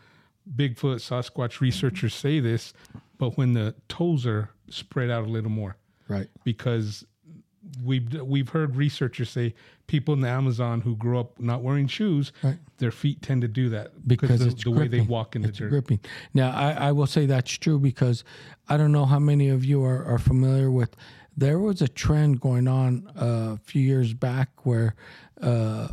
Bigfoot, 0.55 1.01
Sasquatch 1.01 1.61
researchers 1.61 2.15
say 2.15 2.39
this, 2.41 2.73
but 3.19 3.37
when 3.37 3.55
the 3.55 3.75
toes 3.89 4.27
are 4.27 4.51
spread 4.71 5.11
out 5.11 5.25
a 5.25 5.29
little 5.31 5.51
more, 5.51 5.77
Right. 6.09 6.29
because 6.45 7.05
we've 7.85 8.13
we've 8.23 8.49
heard 8.51 8.77
researchers 8.77 9.31
say 9.31 9.55
people 9.87 10.15
in 10.15 10.21
the 10.21 10.29
Amazon 10.29 10.81
who 10.81 10.97
grew 10.97 11.19
up 11.19 11.39
not 11.41 11.63
wearing 11.63 11.87
shoes, 11.87 12.33
Right. 12.43 12.59
their 12.79 12.91
feet 12.91 13.23
tend 13.23 13.43
to 13.43 13.49
do 13.49 13.69
that 13.71 14.07
because 14.09 14.41
the, 14.41 14.51
the 14.65 14.71
way 14.71 14.89
they 14.89 15.01
walk 15.01 15.37
in 15.37 15.43
the 15.43 15.49
It's 15.49 15.59
dirt. 15.59 15.71
gripping. 15.71 16.01
Now, 16.35 16.51
I, 16.51 16.73
I 16.89 16.93
will 16.93 17.07
say 17.07 17.27
that's 17.27 17.53
true 17.53 17.79
because 17.79 18.25
I 18.69 18.77
don't 18.77 18.91
know 18.93 19.05
how 19.05 19.19
many 19.21 19.49
of 19.49 19.65
you 19.65 19.85
are, 19.85 20.05
are 20.05 20.19
familiar 20.19 20.71
with. 20.71 20.97
There 21.37 21.59
was 21.61 21.83
a 21.83 21.89
trend 21.89 22.41
going 22.41 22.67
on 22.67 23.09
uh, 23.17 23.55
a 23.55 23.59
few 23.63 23.83
years 23.83 24.13
back 24.15 24.49
where 24.67 24.95
uh, 25.41 25.89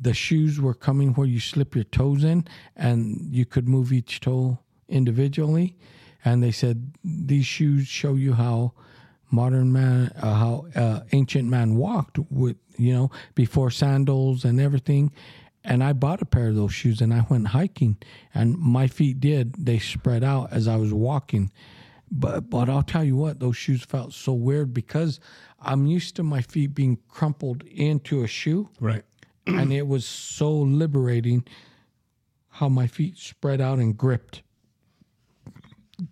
the 0.00 0.14
shoes 0.14 0.58
were 0.60 0.72
coming 0.74 1.12
where 1.14 1.26
you 1.26 1.40
slip 1.40 1.74
your 1.74 1.84
toes 1.84 2.24
in, 2.24 2.46
and 2.76 3.28
you 3.30 3.44
could 3.44 3.68
move 3.68 3.92
each 3.92 4.20
toe 4.20 4.58
individually. 4.88 5.76
And 6.24 6.42
they 6.42 6.50
said 6.52 6.92
these 7.04 7.44
shoes 7.46 7.86
show 7.86 8.14
you 8.14 8.32
how 8.32 8.72
modern 9.30 9.72
man, 9.72 10.12
uh, 10.20 10.34
how 10.34 10.66
uh, 10.74 11.00
ancient 11.12 11.48
man 11.48 11.76
walked 11.76 12.18
with, 12.30 12.56
you 12.76 12.92
know, 12.92 13.10
before 13.34 13.70
sandals 13.70 14.44
and 14.44 14.60
everything. 14.60 15.12
And 15.64 15.82
I 15.84 15.92
bought 15.92 16.22
a 16.22 16.26
pair 16.26 16.48
of 16.48 16.54
those 16.56 16.72
shoes 16.72 17.00
and 17.00 17.12
I 17.12 17.26
went 17.28 17.48
hiking, 17.48 17.96
and 18.34 18.56
my 18.56 18.86
feet 18.86 19.20
did. 19.20 19.54
They 19.58 19.78
spread 19.78 20.24
out 20.24 20.52
as 20.52 20.66
I 20.68 20.76
was 20.76 20.92
walking. 20.94 21.50
But 22.10 22.48
but 22.48 22.70
I'll 22.70 22.82
tell 22.82 23.04
you 23.04 23.16
what, 23.16 23.38
those 23.40 23.56
shoes 23.56 23.82
felt 23.84 24.14
so 24.14 24.32
weird 24.32 24.72
because 24.72 25.20
I'm 25.60 25.86
used 25.86 26.16
to 26.16 26.22
my 26.22 26.40
feet 26.40 26.74
being 26.74 26.98
crumpled 27.08 27.64
into 27.64 28.22
a 28.22 28.26
shoe, 28.26 28.70
Right. 28.80 29.02
and 29.46 29.72
it 29.72 29.86
was 29.86 30.06
so 30.06 30.50
liberating 30.52 31.44
how 32.48 32.68
my 32.70 32.86
feet 32.86 33.18
spread 33.18 33.60
out 33.60 33.78
and 33.78 33.94
gripped. 33.96 34.42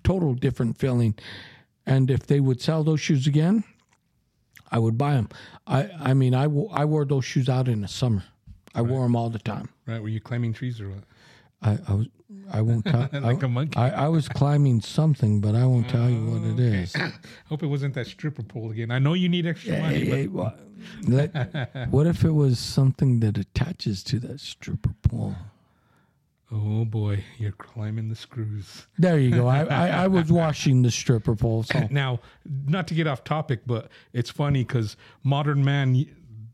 Total 0.05 0.35
different 0.35 0.79
feeling. 0.79 1.14
And 1.87 2.11
if 2.11 2.27
they 2.27 2.40
would 2.40 2.61
sell 2.61 2.83
those 2.85 3.01
shoes 3.01 3.27
again, 3.27 3.62
I 4.70 4.79
would 4.79 4.99
buy 4.99 5.14
them. 5.14 5.29
I 5.66 5.88
I 5.99 6.14
mean 6.14 6.35
I 6.35 6.46
wore 6.49 7.05
those 7.05 7.25
shoes 7.25 7.49
out 7.49 7.68
in 7.68 7.83
the 7.83 7.88
summer. 7.88 8.25
I 8.75 8.83
wore 8.83 9.05
them 9.05 9.16
all 9.16 9.31
the 9.31 9.38
time. 9.38 9.68
Right. 9.87 10.03
Were 10.03 10.09
you 10.09 10.20
climbing 10.20 10.53
trees 10.53 10.81
or 10.81 10.90
what? 10.90 11.05
I, 11.62 11.79
I 11.88 11.94
was. 11.94 12.07
I 12.53 12.61
won't 12.61 12.85
tell. 12.85 13.09
Like 13.12 13.42
I, 13.42 13.46
a 13.46 13.49
monkey. 13.49 13.77
I, 13.77 14.07
I 14.07 14.09
was 14.09 14.29
climbing 14.29 14.81
something, 14.81 15.40
but 15.40 15.55
I 15.55 15.64
won't 15.64 15.88
tell 15.88 16.11
you 16.11 16.25
what 16.27 16.42
it 16.42 16.61
is. 16.61 16.94
I 16.96 17.12
hope 17.46 17.62
it 17.62 17.66
wasn't 17.68 17.94
that 17.94 18.07
stripper 18.09 18.42
pole 18.42 18.70
again. 18.72 18.90
I 18.90 18.99
know 18.99 19.14
you 19.14 19.29
need 19.29 19.46
extra 19.46 19.79
money, 19.81 20.05
Hey, 20.05 20.27
but 20.27 20.33
what, 20.33 20.59
let- 21.09 21.88
what 21.90 22.07
if 22.07 22.25
it 22.25 22.33
was 22.33 22.59
something 22.59 23.20
that 23.20 23.38
attaches 23.38 24.03
to 24.05 24.18
that 24.20 24.40
stripper 24.40 24.94
pole? 25.03 25.35
Oh 26.53 26.85
boy, 26.85 27.25
you're 27.39 27.53
climbing 27.53 28.09
the 28.09 28.15
screws. 28.17 28.87
There 28.99 29.19
you 29.19 29.31
go. 29.31 29.47
I, 29.49 29.65
I, 29.65 29.89
I 29.89 30.07
was 30.07 30.31
washing 30.31 30.83
the 30.83 30.91
stripper 30.91 31.35
pole. 31.37 31.63
So 31.65 31.87
Now, 31.91 32.21
not 32.67 32.87
to 32.89 32.95
get 32.95 33.07
off 33.07 33.25
topic, 33.25 33.61
but 33.67 33.89
it's 34.13 34.31
funny 34.31 34.63
because 34.65 34.97
modern 35.25 35.65
man, 35.65 36.07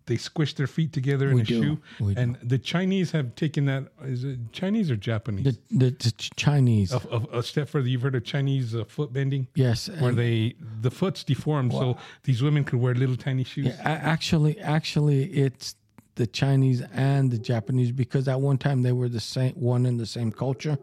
they 0.07 0.17
squish 0.17 0.55
their 0.55 0.67
feet 0.67 0.93
together 0.93 1.29
in 1.29 1.37
We 1.37 1.41
a 1.43 1.45
do. 1.45 1.63
shoe, 1.63 1.79
We 2.01 2.17
and 2.17 2.37
the 2.43 2.59
Chinese 2.59 3.13
have 3.13 3.35
taken 3.37 3.67
that. 3.67 3.85
Is 4.05 4.25
it 4.25 4.39
Chinese 4.53 4.91
or 4.91 4.97
Japanese? 4.97 5.45
the, 5.45 5.59
the, 5.71 5.91
the 5.91 6.13
Chinese, 6.37 6.93
a, 6.93 7.01
a, 7.11 7.39
a 7.39 7.43
step 7.43 7.69
further. 7.69 7.87
You've 7.89 8.03
heard 8.03 8.15
of 8.17 8.25
Chinese 8.25 8.75
uh, 8.75 8.85
foot 8.85 9.13
bending, 9.13 9.47
yes, 9.55 9.89
where 10.01 10.13
they 10.13 10.55
the 10.81 10.91
foot's 10.91 11.23
deformed, 11.23 11.73
so 11.73 11.97
these 12.25 12.43
women 12.43 12.65
could 12.65 12.81
wear 12.81 12.95
little 12.95 13.17
tiny 13.17 13.45
shoes. 13.45 13.69
A- 13.69 13.87
actually, 13.87 14.59
actually, 14.59 15.25
it's 15.33 15.77
the 16.15 16.27
Chinese 16.27 16.83
and 16.93 17.31
the 17.31 17.39
Japanese 17.39 17.93
because 17.93 18.29
at 18.29 18.41
one 18.41 18.59
time 18.59 18.83
they 18.83 18.93
were 18.93 19.09
the 19.09 19.21
same 19.21 19.55
one 19.55 19.87
in 19.87 19.97
the 19.97 20.07
same 20.07 20.31
culture. 20.31 20.79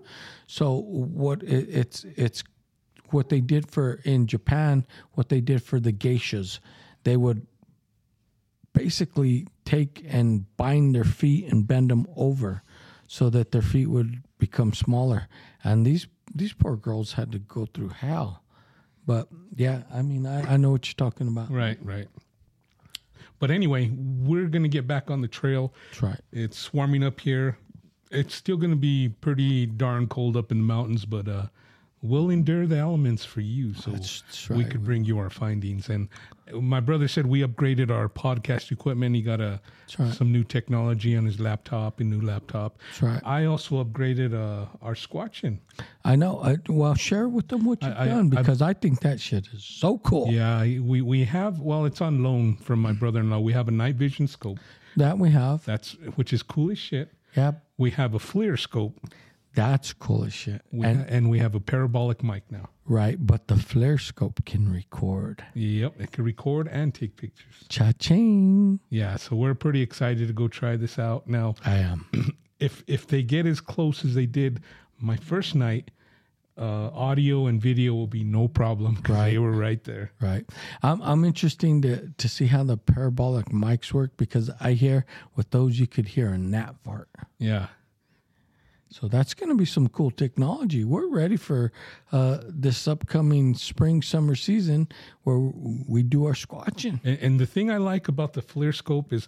So 0.47 0.73
what 0.73 1.43
it, 1.43 1.67
it's 1.69 2.05
it's 2.15 2.43
what 3.11 3.29
they 3.29 3.41
did 3.41 3.69
for 3.69 3.99
in 4.03 4.27
Japan, 4.27 4.85
what 5.13 5.29
they 5.29 5.41
did 5.41 5.63
for 5.63 5.79
the 5.79 5.93
geishas, 5.93 6.59
they 7.03 7.17
would 7.17 7.45
basically 8.73 9.47
take 9.65 10.05
and 10.07 10.45
bind 10.57 10.95
their 10.95 11.03
feet 11.03 11.51
and 11.51 11.67
bend 11.67 11.89
them 11.91 12.07
over 12.15 12.63
so 13.07 13.29
that 13.29 13.51
their 13.51 13.61
feet 13.61 13.87
would 13.87 14.23
become 14.37 14.73
smaller. 14.73 15.27
And 15.63 15.85
these 15.85 16.07
these 16.33 16.53
poor 16.53 16.75
girls 16.75 17.13
had 17.13 17.31
to 17.31 17.39
go 17.39 17.65
through 17.65 17.89
hell. 17.89 18.43
But 19.05 19.27
yeah, 19.55 19.83
I 19.91 20.01
mean, 20.03 20.27
I, 20.27 20.53
I 20.53 20.57
know 20.57 20.71
what 20.71 20.87
you're 20.87 21.09
talking 21.09 21.27
about. 21.27 21.51
Right, 21.51 21.79
right. 21.83 22.07
But 23.39 23.51
anyway, 23.51 23.89
we're 23.95 24.47
gonna 24.47 24.67
get 24.67 24.85
back 24.87 25.09
on 25.09 25.21
the 25.21 25.27
trail. 25.27 25.73
That's 25.89 26.03
right. 26.03 26.19
It's 26.31 26.73
warming 26.73 27.03
up 27.03 27.19
here. 27.19 27.57
It's 28.11 28.35
still 28.35 28.57
gonna 28.57 28.75
be 28.75 29.09
pretty 29.21 29.65
darn 29.65 30.07
cold 30.07 30.35
up 30.37 30.51
in 30.51 30.57
the 30.57 30.63
mountains, 30.63 31.05
but 31.05 31.27
uh, 31.27 31.47
we'll 32.01 32.29
endure 32.29 32.65
the 32.67 32.77
elements 32.77 33.23
for 33.25 33.41
you, 33.41 33.73
so 33.73 33.91
That's- 33.91 34.23
that's 34.27 34.49
we 34.49 34.63
could 34.65 34.83
bring 34.83 35.05
you 35.05 35.17
our 35.19 35.29
findings. 35.29 35.89
And 35.89 36.09
my 36.53 36.79
brother 36.79 37.07
said 37.07 37.25
we 37.27 37.41
upgraded 37.41 37.91
our 37.91 38.09
podcast 38.09 38.71
equipment. 38.71 39.15
He 39.15 39.21
got 39.21 39.39
a 39.41 39.59
right. 39.97 40.13
some 40.13 40.31
new 40.31 40.43
technology 40.43 41.15
on 41.15 41.25
his 41.25 41.39
laptop, 41.39 41.99
a 41.99 42.03
new 42.03 42.21
laptop. 42.21 42.77
That's 42.89 43.01
right. 43.01 43.21
I 43.25 43.45
also 43.45 43.83
upgraded 43.83 44.33
uh, 44.33 44.65
our 44.81 44.93
squatching. 44.95 45.59
I 46.03 46.15
know. 46.15 46.41
I, 46.43 46.57
well, 46.67 46.95
share 46.95 47.27
with 47.29 47.47
them 47.49 47.65
what 47.65 47.81
you've 47.83 47.95
I- 47.97 48.05
done 48.05 48.27
I- 48.35 48.41
because 48.41 48.61
I, 48.61 48.73
think 48.73 49.01
that 49.01 49.19
shit 49.19 49.47
is 49.53 49.63
so 49.63 49.97
cool. 49.99 50.31
Yeah, 50.31 50.61
we 50.61 51.01
we 51.01 51.23
have. 51.25 51.59
Well, 51.59 51.85
it's 51.85 52.01
on 52.01 52.23
loan 52.23 52.57
from 52.57 52.81
my 52.81 52.91
brother-in-law. 52.93 53.39
We 53.39 53.53
have 53.53 53.67
a 53.67 53.71
night 53.71 53.95
vision 53.95 54.27
scope. 54.27 54.59
That 54.97 55.17
we 55.17 55.29
have. 55.31 55.65
That's 55.65 55.93
which 56.15 56.33
is 56.33 56.43
cool 56.43 56.71
as 56.71 56.79
shit. 56.79 57.11
Yep. 57.35 57.63
We 57.77 57.91
have 57.91 58.15
a 58.15 58.19
FLIR 58.19 58.57
scope, 58.59 58.99
That's 59.59 59.93
cool 59.93 60.23
as 60.23 60.33
shit. 60.33 60.61
we, 60.71 60.85
and 60.85 61.05
and 61.09 61.29
we 61.29 61.39
have 61.39 61.53
a 61.55 61.59
parabolic 61.59 62.23
mic 62.23 62.43
now. 62.49 62.69
right, 62.85 63.17
but 63.19 63.47
the 63.47 63.55
FLIR 63.55 63.99
scope 63.99 64.43
can 64.45 64.71
record. 64.71 65.43
Yep, 65.53 65.99
it 65.99 66.11
can 66.13 66.23
record 66.23 66.67
and 66.67 66.93
take 66.93 67.15
pictures. 67.17 67.55
Cha-ching. 67.67 68.79
Yeah, 68.89 69.17
so 69.17 69.35
we're 69.35 69.55
pretty 69.55 69.81
excited 69.81 70.27
to 70.27 70.33
go 70.33 70.47
try 70.47 70.75
this 70.77 70.97
out. 70.97 71.27
Now, 71.27 71.55
I 71.65 71.77
am. 71.77 72.05
if 72.59 72.83
if 72.87 73.07
they 73.07 73.21
get 73.23 73.45
as 73.45 73.59
close 73.61 74.05
as 74.05 74.15
they 74.15 74.25
did 74.25 74.61
my 74.99 75.17
first 75.17 75.55
night, 75.55 75.91
uh, 76.57 76.89
audio 76.93 77.47
and 77.47 77.61
video 77.61 77.93
will 77.93 78.07
be 78.07 78.23
no 78.23 78.47
problem 78.47 78.95
because 78.95 79.31
they 79.31 79.37
were 79.37 79.51
right 79.51 79.83
there. 79.85 80.11
right. 80.21 80.45
I'm 80.83 81.01
I'm 81.01 81.23
interesting 81.25 81.81
to 81.83 82.09
to 82.17 82.27
see 82.27 82.47
how 82.47 82.63
the 82.63 82.77
parabolic 82.77 83.47
mics 83.47 83.93
work 83.93 84.11
because 84.17 84.49
I 84.59 84.73
hear 84.73 85.05
with 85.35 85.51
those 85.51 85.79
you 85.79 85.87
could 85.87 86.07
hear 86.07 86.29
a 86.29 86.37
gnat 86.37 86.75
fart. 86.83 87.09
Yeah, 87.37 87.67
So 88.91 89.07
that's 89.07 89.33
going 89.35 89.49
to 89.49 89.55
be 89.55 89.65
some 89.65 89.87
cool 89.87 90.09
technology. 90.09 90.83
We're 90.83 91.07
ready 91.07 91.37
for 91.37 91.71
uh, 92.11 92.39
this 92.47 92.87
upcoming 92.87 93.53
spring 93.53 94.01
summer 94.01 94.35
season 94.35 94.87
where 95.23 95.37
we 95.37 96.01
do 96.01 96.25
our 96.25 96.33
squatching. 96.33 96.99
and, 97.03 97.19
and 97.19 97.39
the 97.39 97.45
thing 97.45 97.69
I 97.69 97.77
like 97.77 98.07
about 98.07 98.33
the 98.33 98.41
FLIR 98.41 98.73
scope 98.73 99.13
is 99.13 99.27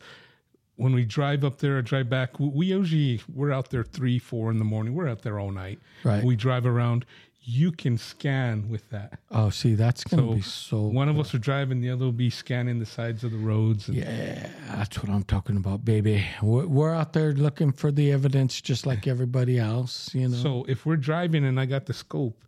when 0.78 0.94
we 0.94 1.06
drive 1.06 1.44
up 1.44 1.60
there 1.60 1.78
or 1.78 1.82
drive 1.84 2.10
back, 2.10 2.40
we, 2.40 2.48
we 2.48 2.66
usually 2.68 3.22
we're 3.32 3.52
out 3.52 3.70
there 3.70 3.84
three, 3.84 4.18
four 4.18 4.50
in 4.50 4.58
the 4.58 4.66
morning. 4.66 4.96
We're 4.96 5.08
out 5.08 5.22
there 5.22 5.40
all 5.40 5.52
night. 5.52 5.80
Right. 6.04 6.24
We 6.24 6.36
drive 6.36 6.66
around. 6.66 7.06
You 7.44 7.72
can 7.72 7.98
scan 7.98 8.70
with 8.70 8.88
that. 8.92 9.20
Oh, 9.32 9.50
see, 9.50 9.74
that's 9.74 10.04
going 10.04 10.22
to 10.24 10.30
So 10.30 10.36
be 10.36 10.42
so. 10.42 10.82
one 10.82 11.10
of 11.10 11.18
us 11.20 11.34
will 11.34 11.40
drive 11.40 11.72
and 11.72 11.84
the 11.84 11.90
other 11.90 12.06
will 12.06 12.12
be 12.12 12.30
scanning 12.30 12.78
the 12.78 12.86
sides 12.86 13.24
of 13.24 13.32
the 13.32 13.38
roads. 13.40 13.88
And 13.88 13.98
Yeah, 13.98 14.48
that's 14.76 15.02
what 15.02 15.10
I'm 15.12 15.24
talking 15.24 15.58
about, 15.58 15.84
baby. 15.84 16.24
We're, 16.44 16.68
we're 16.68 16.94
out 16.94 17.14
there 17.14 17.34
looking 17.34 17.72
for 17.72 17.92
the 17.92 18.12
evidence 18.12 18.62
just 18.62 18.86
like 18.86 19.08
everybody 19.08 19.58
else, 19.58 20.14
you 20.14 20.28
know. 20.28 20.38
So 20.38 20.66
if 20.68 20.86
we're 20.86 20.98
driving 20.98 21.44
and 21.44 21.60
I 21.60 21.66
got 21.66 21.88
the 21.88 21.94
scope 21.94 22.44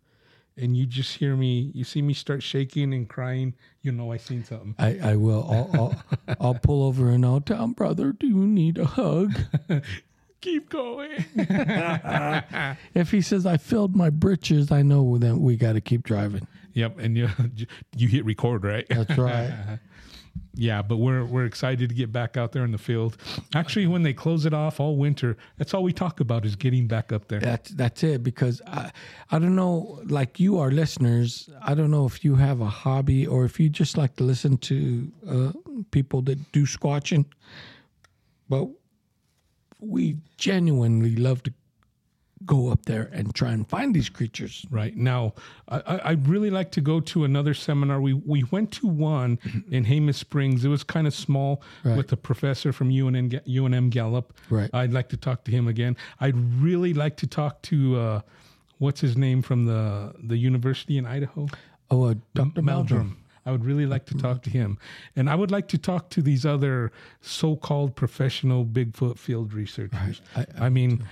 and 0.56 0.76
you 0.76 0.86
just 0.86 1.16
hear 1.16 1.34
me, 1.34 1.72
you 1.74 1.82
see 1.82 2.00
me 2.00 2.14
start 2.14 2.40
shaking 2.44 2.94
and 2.94 3.08
crying, 3.08 3.54
you 3.82 3.90
know 3.90 4.12
I 4.12 4.16
seen 4.18 4.44
something. 4.44 4.76
I, 4.78 4.98
I 5.02 5.16
will. 5.16 5.44
I'll, 5.50 5.70
I'll, 5.74 6.36
I'll 6.40 6.54
pull 6.54 6.84
over 6.84 7.10
and 7.10 7.26
I'll 7.26 7.40
tell 7.40 7.66
brother, 7.66 8.12
do 8.12 8.28
you 8.28 8.46
need 8.46 8.78
a 8.78 8.84
hug? 8.84 9.32
Keep 10.44 10.68
going. 10.68 11.24
if 12.94 13.10
he 13.10 13.22
says 13.22 13.46
I 13.46 13.56
filled 13.56 13.96
my 13.96 14.10
britches, 14.10 14.70
I 14.70 14.82
know 14.82 15.16
that 15.16 15.36
we 15.36 15.56
got 15.56 15.72
to 15.72 15.80
keep 15.80 16.02
driving. 16.02 16.46
yep, 16.74 16.98
and 16.98 17.16
you 17.16 17.30
you 17.96 18.08
hit 18.08 18.26
record, 18.26 18.62
right? 18.62 18.84
That's 18.90 19.16
right. 19.16 19.78
Yeah, 20.52 20.82
but 20.82 20.98
we're 20.98 21.24
we're 21.24 21.46
excited 21.46 21.88
to 21.88 21.94
get 21.94 22.12
back 22.12 22.36
out 22.36 22.52
there 22.52 22.62
in 22.62 22.72
the 22.72 22.78
field. 22.78 23.16
Actually, 23.54 23.86
when 23.86 24.02
they 24.02 24.12
close 24.12 24.44
it 24.44 24.52
off 24.52 24.80
all 24.80 24.98
winter, 24.98 25.38
that's 25.56 25.72
all 25.72 25.82
we 25.82 25.94
talk 25.94 26.20
about 26.20 26.44
is 26.44 26.56
getting 26.56 26.86
back 26.88 27.10
up 27.10 27.28
there. 27.28 27.40
That's 27.40 27.70
that's 27.70 28.02
it. 28.02 28.22
Because 28.22 28.60
I, 28.66 28.92
I 29.30 29.38
don't 29.38 29.56
know, 29.56 30.02
like 30.04 30.38
you, 30.38 30.58
our 30.58 30.70
listeners. 30.70 31.48
I 31.62 31.72
don't 31.72 31.90
know 31.90 32.04
if 32.04 32.22
you 32.22 32.34
have 32.34 32.60
a 32.60 32.66
hobby 32.66 33.26
or 33.26 33.46
if 33.46 33.58
you 33.58 33.70
just 33.70 33.96
like 33.96 34.16
to 34.16 34.24
listen 34.24 34.58
to 34.58 35.12
uh, 35.26 35.52
people 35.90 36.20
that 36.22 36.52
do 36.52 36.66
squatching, 36.66 37.24
but 38.50 38.68
we 39.86 40.16
genuinely 40.36 41.16
love 41.16 41.42
to 41.44 41.52
go 42.46 42.68
up 42.70 42.84
there 42.84 43.08
and 43.12 43.34
try 43.34 43.52
and 43.52 43.66
find 43.68 43.94
these 43.94 44.10
creatures. 44.10 44.66
Right 44.70 44.94
now, 44.96 45.32
I, 45.68 45.78
I 45.86 46.10
I'd 46.10 46.28
really 46.28 46.50
like 46.50 46.70
to 46.72 46.80
go 46.82 47.00
to 47.00 47.24
another 47.24 47.54
seminar. 47.54 48.00
We 48.00 48.12
we 48.12 48.44
went 48.50 48.70
to 48.72 48.86
one 48.86 49.38
in 49.70 49.84
Jemez 49.86 50.16
Springs. 50.16 50.64
It 50.64 50.68
was 50.68 50.84
kind 50.84 51.06
of 51.06 51.14
small 51.14 51.62
with 51.96 52.12
a 52.12 52.16
professor 52.16 52.72
from 52.72 52.90
UNM, 52.90 53.30
UNM 53.46 53.90
Gallup. 53.90 54.34
Right. 54.50 54.68
I'd 54.74 54.92
like 54.92 55.08
to 55.10 55.16
talk 55.16 55.44
to 55.44 55.50
him 55.50 55.68
again. 55.68 55.96
I'd 56.20 56.36
really 56.60 56.92
like 56.92 57.16
to 57.18 57.26
talk 57.26 57.62
to 57.62 57.96
uh, 57.98 58.20
what's 58.78 59.00
his 59.00 59.16
name 59.16 59.40
from 59.40 59.64
the 59.64 60.12
the 60.22 60.36
university 60.36 60.98
in 60.98 61.06
Idaho, 61.06 61.48
Oh, 61.90 62.04
uh, 62.10 62.14
Dr. 62.34 62.60
Meldrum. 62.62 63.23
I 63.46 63.52
would 63.52 63.64
really 63.64 63.86
like 63.86 64.06
to 64.06 64.14
talk 64.14 64.42
to 64.44 64.50
him, 64.50 64.78
and 65.16 65.28
I 65.28 65.34
would 65.34 65.50
like 65.50 65.68
to 65.68 65.78
talk 65.78 66.08
to 66.10 66.22
these 66.22 66.46
other 66.46 66.92
so-called 67.20 67.94
professional 67.94 68.64
Bigfoot 68.64 69.18
field 69.18 69.52
researchers. 69.52 70.20
I- 70.36 70.46
I 70.58 70.68
mean. 70.68 71.04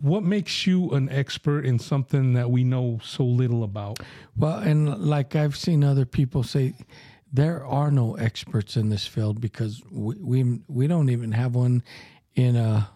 What 0.00 0.22
makes 0.22 0.66
you 0.68 0.90
an 0.92 1.08
expert 1.10 1.66
in 1.66 1.78
something 1.80 2.32
that 2.34 2.48
we 2.50 2.62
know 2.64 3.00
so 3.02 3.24
little 3.24 3.64
about? 3.64 3.98
Well, 4.36 4.58
and 4.58 4.96
like 4.98 5.34
I've 5.34 5.56
seen 5.56 5.82
other 5.84 6.06
people 6.06 6.42
say, 6.44 6.74
there 7.32 7.66
are 7.66 7.90
no 7.90 8.14
experts 8.14 8.76
in 8.76 8.88
this 8.88 9.06
field 9.06 9.40
because 9.40 9.82
we 9.90 10.14
we, 10.14 10.60
we 10.68 10.86
don't 10.86 11.10
even 11.10 11.32
have 11.32 11.54
one 11.56 11.82
in 12.34 12.56
a 12.56 12.88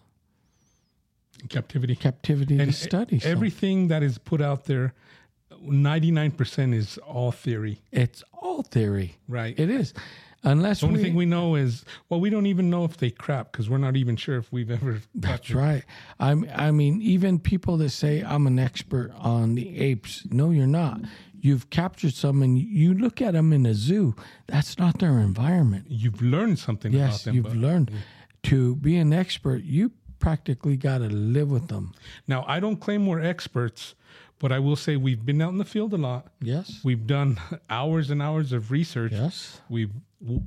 captivity. 1.49 1.95
captivity 1.95 2.57
to 2.57 2.71
study. 2.71 3.19
so 3.19 3.29
Everything 3.29 3.89
that 3.89 4.01
is 4.01 4.17
put 4.17 4.41
out 4.41 4.65
there, 4.65 4.93
99% 5.51 6.73
is 6.73 6.97
all 6.99 7.31
theory, 7.31 7.81
it's 7.91 8.23
all 8.33 8.63
theory. 8.63 9.15
right? 9.27 9.57
It 9.57 9.69
is, 9.69 9.93
unless 10.43 10.81
the 10.81 10.87
only 10.87 10.99
we, 10.99 11.03
thing 11.03 11.15
we 11.15 11.25
know 11.25 11.55
is, 11.55 11.85
well, 12.09 12.19
we 12.19 12.29
don't 12.29 12.45
even 12.45 12.69
know 12.69 12.83
if 12.83 12.97
they 12.97 13.09
crap 13.11 13.51
because 13.51 13.69
we're 13.69 13.77
not 13.77 13.95
even 13.95 14.15
sure 14.15 14.37
if 14.37 14.51
we've 14.51 14.71
ever. 14.71 15.01
That's 15.13 15.51
right. 15.51 15.83
I'm. 16.19 16.49
I 16.53 16.71
mean, 16.71 17.01
even 17.01 17.39
people 17.39 17.77
that 17.77 17.89
say 17.89 18.21
I'm 18.23 18.47
an 18.47 18.59
expert 18.59 19.11
on 19.17 19.55
the 19.55 19.77
apes. 19.79 20.25
No, 20.31 20.51
you're 20.51 20.67
not. 20.67 21.01
You've 21.39 21.69
captured 21.69 22.13
some, 22.13 22.41
and 22.41 22.57
you 22.57 22.93
look 22.95 23.21
at 23.21 23.33
them 23.33 23.53
in 23.53 23.65
a 23.67 23.75
zoo. 23.75 24.15
That's 24.47 24.79
not 24.79 24.99
their 24.99 25.19
environment. 25.19 25.85
You've 25.89 26.21
learned 26.21 26.57
something 26.59 26.93
about 26.93 27.05
Yes, 27.05 27.23
them. 27.23 27.35
you've 27.35 27.43
but- 27.45 27.55
learned 27.55 27.91
to 28.43 28.75
be 28.77 28.97
an 28.97 29.13
expert. 29.13 29.63
You 29.63 29.91
practically 30.17 30.75
got 30.75 30.99
to 30.99 31.09
live 31.09 31.51
with 31.51 31.67
them. 31.67 31.93
Now, 32.27 32.45
I 32.47 32.59
don't 32.59 32.77
claim 32.77 33.05
we're 33.05 33.21
experts, 33.21 33.93
but 34.39 34.51
I 34.51 34.59
will 34.59 34.75
say 34.75 34.95
we've 34.97 35.25
been 35.25 35.41
out 35.41 35.51
in 35.51 35.57
the 35.57 35.65
field 35.65 35.93
a 35.93 35.97
lot. 35.97 36.27
Yes. 36.41 36.81
We've 36.83 37.05
done 37.07 37.39
hours 37.69 38.09
and 38.09 38.21
hours 38.21 38.51
of 38.51 38.71
research. 38.71 39.13
Yes. 39.13 39.61
We've 39.69 39.91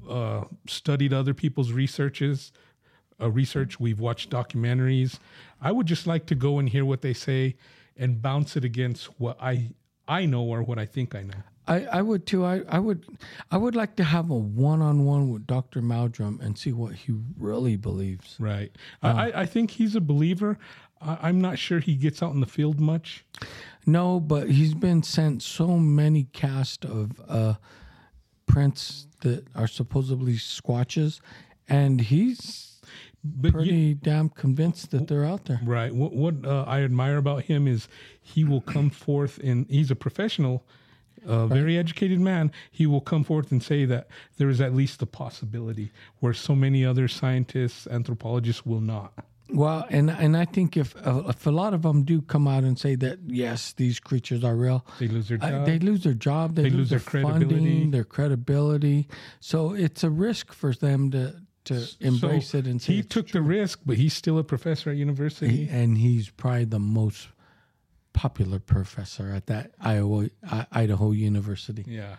uh, 0.08 0.44
studied 0.66 1.12
other 1.12 1.34
people's 1.34 1.72
researches. 1.72 2.52
uh, 3.20 3.30
research. 3.30 3.80
We've 3.80 3.98
watched 4.00 4.30
documentaries. 4.30 5.18
I 5.60 5.72
would 5.72 5.86
just 5.86 6.06
like 6.06 6.26
to 6.26 6.34
go 6.34 6.58
and 6.58 6.68
hear 6.68 6.84
what 6.84 7.02
they 7.02 7.14
say 7.14 7.56
and 7.96 8.22
bounce 8.22 8.56
it 8.56 8.64
against 8.64 9.06
what 9.18 9.36
I 9.42 9.70
I 10.06 10.24
know 10.24 10.42
or 10.44 10.62
what 10.62 10.78
I 10.78 10.86
think 10.86 11.14
I 11.14 11.22
know. 11.22 11.42
I, 11.66 11.84
I 11.98 12.00
would 12.02 12.24
too. 12.26 12.44
I, 12.46 12.62
I 12.68 12.78
would 12.78 13.04
I 13.50 13.56
would 13.58 13.74
like 13.76 13.96
to 13.96 14.04
have 14.04 14.30
a 14.30 14.34
one 14.36 14.80
on 14.80 15.04
one 15.04 15.30
with 15.30 15.46
Dr. 15.46 15.82
Meldrum 15.82 16.40
and 16.42 16.56
see 16.56 16.72
what 16.72 16.94
he 16.94 17.12
really 17.38 17.76
believes. 17.76 18.36
Right. 18.38 18.70
I, 19.02 19.32
I 19.42 19.46
think 19.46 19.72
he's 19.72 19.94
a 19.96 20.00
believer. 20.00 20.58
I, 21.02 21.18
I'm 21.22 21.40
not 21.42 21.58
sure 21.58 21.80
he 21.80 21.94
gets 21.96 22.22
out 22.22 22.32
in 22.32 22.40
the 22.40 22.46
field 22.46 22.80
much. 22.80 23.24
No, 23.88 24.20
but 24.20 24.50
he's 24.50 24.74
been 24.74 25.02
sent 25.02 25.42
so 25.42 25.78
many 25.78 26.24
cast 26.32 26.84
of 26.84 27.12
uh, 27.26 27.54
prints 28.46 29.06
that 29.22 29.46
are 29.54 29.66
supposedly 29.66 30.34
squatches, 30.34 31.20
and 31.68 32.00
he's 32.00 32.80
But 33.24 33.52
pretty 33.52 33.70
you, 33.74 33.94
damn 33.94 34.28
convinced 34.28 34.90
that 34.90 35.08
they're 35.08 35.24
out 35.24 35.46
there. 35.46 35.60
right. 35.64 35.92
What 35.94 36.12
what 36.12 36.34
uh, 36.44 36.64
I 36.66 36.82
admire 36.82 37.16
about 37.16 37.44
him 37.44 37.66
is 37.66 37.88
he 38.20 38.44
will 38.44 38.60
come 38.60 38.90
forth 38.90 39.38
and 39.38 39.66
he's 39.70 39.90
a 39.90 39.96
professional. 39.96 40.64
A 41.26 41.46
very 41.48 41.76
educated 41.76 42.20
man, 42.20 42.52
he 42.70 42.86
will 42.86 43.00
come 43.00 43.24
forth 43.24 43.50
and 43.50 43.60
say 43.62 43.84
that 43.86 44.06
there 44.36 44.48
is 44.48 44.60
at 44.60 44.72
least 44.72 45.02
a 45.02 45.06
possibility 45.06 45.90
where 46.20 46.32
so 46.32 46.54
many 46.54 46.84
other 46.86 47.08
scientists, 47.08 47.86
anthropologists 47.88 48.64
will 48.64 48.80
not. 48.80 49.12
Well, 49.50 49.86
and 49.88 50.10
and 50.10 50.36
I 50.36 50.44
think 50.44 50.76
if 50.76 50.94
uh, 51.06 51.22
if 51.28 51.46
a 51.46 51.50
lot 51.50 51.72
of 51.74 51.82
them 51.82 52.02
do 52.04 52.20
come 52.22 52.46
out 52.46 52.64
and 52.64 52.78
say 52.78 52.96
that 52.96 53.18
yes, 53.26 53.72
these 53.72 53.98
creatures 54.00 54.44
are 54.44 54.54
real, 54.56 54.84
They 54.98 55.08
lose 55.08 55.28
their 55.28 55.38
uh, 55.42 55.50
job. 55.50 55.66
they 55.66 55.78
lose 55.78 56.02
their 56.04 56.14
job, 56.14 56.54
they, 56.54 56.62
They 56.64 56.70
lose, 56.70 56.78
lose 56.78 56.90
their, 56.90 56.98
their 56.98 57.22
credibility. 57.22 57.54
funding, 57.54 57.90
their 57.90 58.04
credibility. 58.04 59.08
So 59.40 59.72
it's 59.72 60.04
a 60.04 60.10
risk 60.10 60.52
for 60.52 60.74
them 60.74 61.10
to 61.12 61.34
to 61.64 61.86
embrace 62.00 62.50
So 62.50 62.58
it 62.58 62.66
and 62.66 62.80
say 62.80 62.94
he 62.94 63.02
took 63.02 63.28
the 63.30 63.42
risk, 63.42 63.80
but 63.84 63.96
he's 63.96 64.14
still 64.14 64.38
a 64.38 64.44
professor 64.44 64.90
at 64.90 64.96
university. 64.96 65.64
He- 65.66 65.68
and 65.70 65.98
he's 65.98 66.30
probably 66.30 66.64
the 66.66 66.78
most 66.78 67.28
popular 68.12 68.58
professor 68.58 69.30
at 69.32 69.46
that 69.46 69.72
Iowa 69.80 70.28
Idaho 70.72 71.12
University. 71.12 71.84
yeah. 71.86 72.16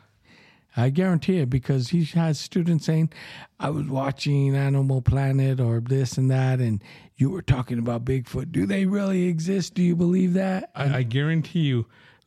I 0.78 0.90
guarantee 0.90 1.40
it 1.40 1.50
because 1.50 1.90
he 1.90 2.06
has 2.06 2.40
students 2.40 2.86
saying, 2.86 3.12
"I 3.60 3.70
was 3.70 3.88
watching 3.88 4.56
Animal 4.56 5.02
Planet 5.02 5.60
or 5.60 5.80
this 5.80 6.18
and 6.18 6.30
that, 6.32 6.60
and 6.60 6.84
you 7.18 7.30
were 7.30 7.42
talking 7.42 7.80
about 7.80 8.06
Bigfoot. 8.06 8.52
Do 8.52 8.66
they 8.66 8.86
really 8.86 9.24
exist? 9.24 9.74
Do 9.74 9.82
you 9.82 9.96
believe 9.96 10.34
that?" 10.34 10.70
I, 10.76 10.98
I 10.98 11.04
guarantee 11.04 11.62
you, 11.62 11.86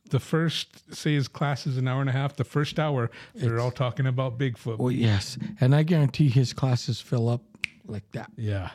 the 0.09 0.19
first 0.19 0.93
say 0.93 1.13
his 1.13 1.27
class 1.27 1.65
is 1.65 1.77
an 1.77 1.87
hour 1.87 2.01
and 2.01 2.09
a 2.09 2.13
half. 2.13 2.35
The 2.35 2.43
first 2.43 2.79
hour, 2.79 3.09
they're 3.33 3.59
all 3.59 3.71
talking 3.71 4.05
about 4.05 4.37
Bigfoot. 4.37 4.77
Well, 4.77 4.91
yes, 4.91 5.37
and 5.59 5.73
I 5.73 5.83
guarantee 5.83 6.29
his 6.29 6.53
classes 6.53 7.01
fill 7.01 7.29
up 7.29 7.41
like 7.85 8.09
that. 8.11 8.29
Yeah, 8.37 8.71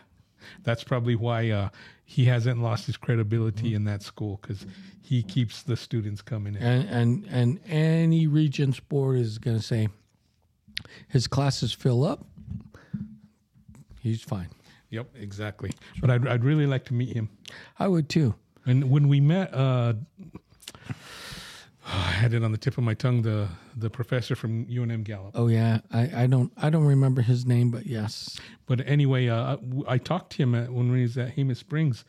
that's 0.63 0.85
probably 0.85 1.15
why 1.15 1.51
uh, 1.51 1.69
he 2.05 2.25
hasn't 2.25 2.63
lost 2.63 2.87
his 2.87 2.97
credibility 2.97 3.75
in 3.75 3.85
that 3.85 4.03
school 4.03 4.39
because 4.41 4.67
he 5.01 5.23
keeps 5.23 5.63
the 5.63 5.77
students 5.77 6.23
coming 6.23 6.55
in. 6.55 6.63
And 6.63 6.89
and 6.89 7.27
and 7.31 7.61
any 7.67 8.27
Regents 8.27 8.81
board 8.81 9.19
is 9.19 9.39
going 9.39 9.57
to 9.57 9.63
say 9.63 9.89
his 11.09 11.27
classes 11.27 11.73
fill 11.73 12.05
up. 12.05 12.25
He's 14.01 14.23
fine. 14.23 14.49
Yep, 14.91 15.09
exactly. 15.21 15.71
But 16.01 16.11
I'd, 16.11 16.27
I'd 16.27 16.45
really 16.45 16.67
like 16.67 16.85
to 16.87 16.95
meet 16.95 17.15
him. 17.15 17.29
I 17.79 17.89
would 17.89 18.09
too. 18.09 18.35
And 18.65 18.91
when 18.91 19.09
we 19.09 19.21
met, 19.21 19.53
uh, 19.53 19.95
I 21.93 22.11
had 22.11 22.35
it 22.35 22.45
on 22.45 22.53
the 22.53 22.59
tip 22.59 22.77
of 22.77 22.85
my 22.85 22.95
tongue. 22.95 23.23
The 23.23 23.49
the 23.77 23.89
professor 23.91 24.37
from 24.37 24.67
UNM 24.67 25.05
Gallup. 25.05 25.33
Oh 25.35 25.49
yeah, 25.49 25.81
I, 25.91 26.25
I 26.25 26.27
don't 26.27 26.53
I 26.57 26.71
don't 26.71 26.85
remember 26.85 27.23
his 27.23 27.47
name, 27.47 27.71
but 27.71 27.87
yes, 27.87 28.39
But 28.67 28.87
anyway, 28.87 29.29
uh, 29.29 29.57
I, 29.89 29.95
I 29.95 29.99
talked 29.99 30.33
to 30.33 30.43
him 30.43 30.55
at, 30.55 30.71
when 30.71 30.95
he 30.95 31.03
was 31.03 31.17
at 31.17 31.37
Jemez 31.37 31.57
Springs, 31.57 32.05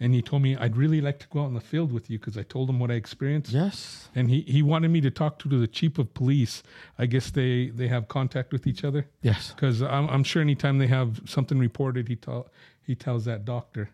and 0.00 0.14
he 0.14 0.22
told 0.22 0.42
me 0.42 0.56
I'd 0.56 0.76
really 0.76 1.00
like 1.00 1.18
to 1.20 1.26
go 1.28 1.42
out 1.42 1.48
in 1.48 1.54
the 1.54 1.60
field 1.60 1.92
with 1.92 2.10
you 2.10 2.18
because 2.18 2.36
I 2.36 2.42
told 2.42 2.68
him 2.68 2.78
what 2.78 2.90
I 2.90 2.94
experienced. 2.94 3.52
yes, 3.52 4.08
And 4.14 4.30
he, 4.30 4.42
he 4.42 4.62
wanted 4.62 4.88
me 4.88 5.00
to 5.00 5.10
talk 5.10 5.38
to 5.40 5.48
the 5.48 5.66
chief 5.66 5.98
of 5.98 6.12
police. 6.14 6.62
I 6.98 7.06
guess 7.06 7.30
they, 7.30 7.68
they 7.70 7.88
have 7.88 8.08
contact 8.08 8.52
with 8.52 8.66
each 8.66 8.84
other 8.84 9.06
yes. 9.22 9.52
because 9.52 9.82
I'm, 9.82 10.08
I'm 10.08 10.24
sure 10.24 10.42
anytime 10.42 10.78
they 10.78 10.88
have 10.88 11.22
something 11.26 11.58
reported, 11.58 12.08
he 12.08 12.16
tell, 12.16 12.48
he 12.82 12.94
tells 12.94 13.24
that 13.24 13.44
doctor. 13.44 13.90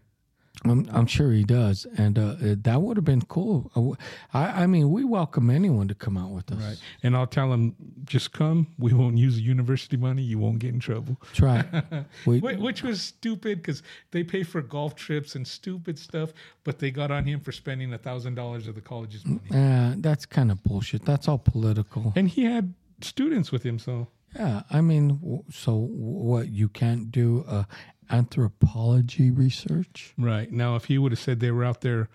I'm 0.64 0.88
I'm 0.92 1.06
sure 1.06 1.32
he 1.32 1.42
does, 1.42 1.86
and 1.96 2.18
uh, 2.18 2.34
that 2.40 2.82
would 2.82 2.98
have 2.98 3.04
been 3.04 3.22
cool. 3.22 3.70
Uh, 3.74 3.96
I 4.36 4.64
I 4.64 4.66
mean, 4.66 4.90
we 4.90 5.04
welcome 5.04 5.48
anyone 5.48 5.88
to 5.88 5.94
come 5.94 6.18
out 6.18 6.32
with 6.32 6.52
us. 6.52 6.58
Right. 6.58 6.76
And 7.02 7.16
I'll 7.16 7.26
tell 7.26 7.50
him, 7.52 7.74
just 8.04 8.32
come. 8.32 8.66
We 8.78 8.92
won't 8.92 9.16
use 9.16 9.36
the 9.36 9.42
university 9.42 9.96
money. 9.96 10.22
You 10.22 10.38
won't 10.38 10.58
get 10.58 10.74
in 10.74 10.80
trouble. 10.80 11.16
That's 11.22 11.40
right. 11.40 11.66
we, 12.26 12.40
Which 12.40 12.82
was 12.82 13.00
stupid 13.00 13.62
because 13.62 13.82
they 14.10 14.22
pay 14.22 14.42
for 14.42 14.60
golf 14.60 14.94
trips 14.96 15.34
and 15.34 15.46
stupid 15.46 15.98
stuff, 15.98 16.32
but 16.64 16.78
they 16.78 16.90
got 16.90 17.10
on 17.10 17.24
him 17.24 17.40
for 17.40 17.52
spending 17.52 17.94
a 17.94 17.98
thousand 17.98 18.34
dollars 18.34 18.66
of 18.68 18.74
the 18.74 18.82
college's 18.82 19.24
money. 19.24 19.40
uh, 19.54 19.94
that's 19.98 20.26
kind 20.26 20.50
of 20.50 20.62
bullshit. 20.62 21.06
That's 21.06 21.26
all 21.26 21.38
political. 21.38 22.12
And 22.16 22.28
he 22.28 22.44
had 22.44 22.74
students 23.00 23.50
with 23.50 23.62
him, 23.62 23.78
so 23.78 24.08
Yeah, 24.36 24.62
I 24.70 24.82
mean, 24.82 25.42
so 25.50 25.76
what? 25.76 26.48
You 26.48 26.68
can't 26.68 27.10
do 27.10 27.44
uh, 27.48 27.64
anthropology 28.10 29.30
research? 29.30 30.14
right 30.18 30.50
now, 30.50 30.76
if 30.76 30.86
he 30.86 30.98
would 30.98 31.12
have 31.12 31.18
said 31.18 31.40
they 31.40 31.50
were 31.50 31.64
out 31.64 31.80
there 31.80 32.08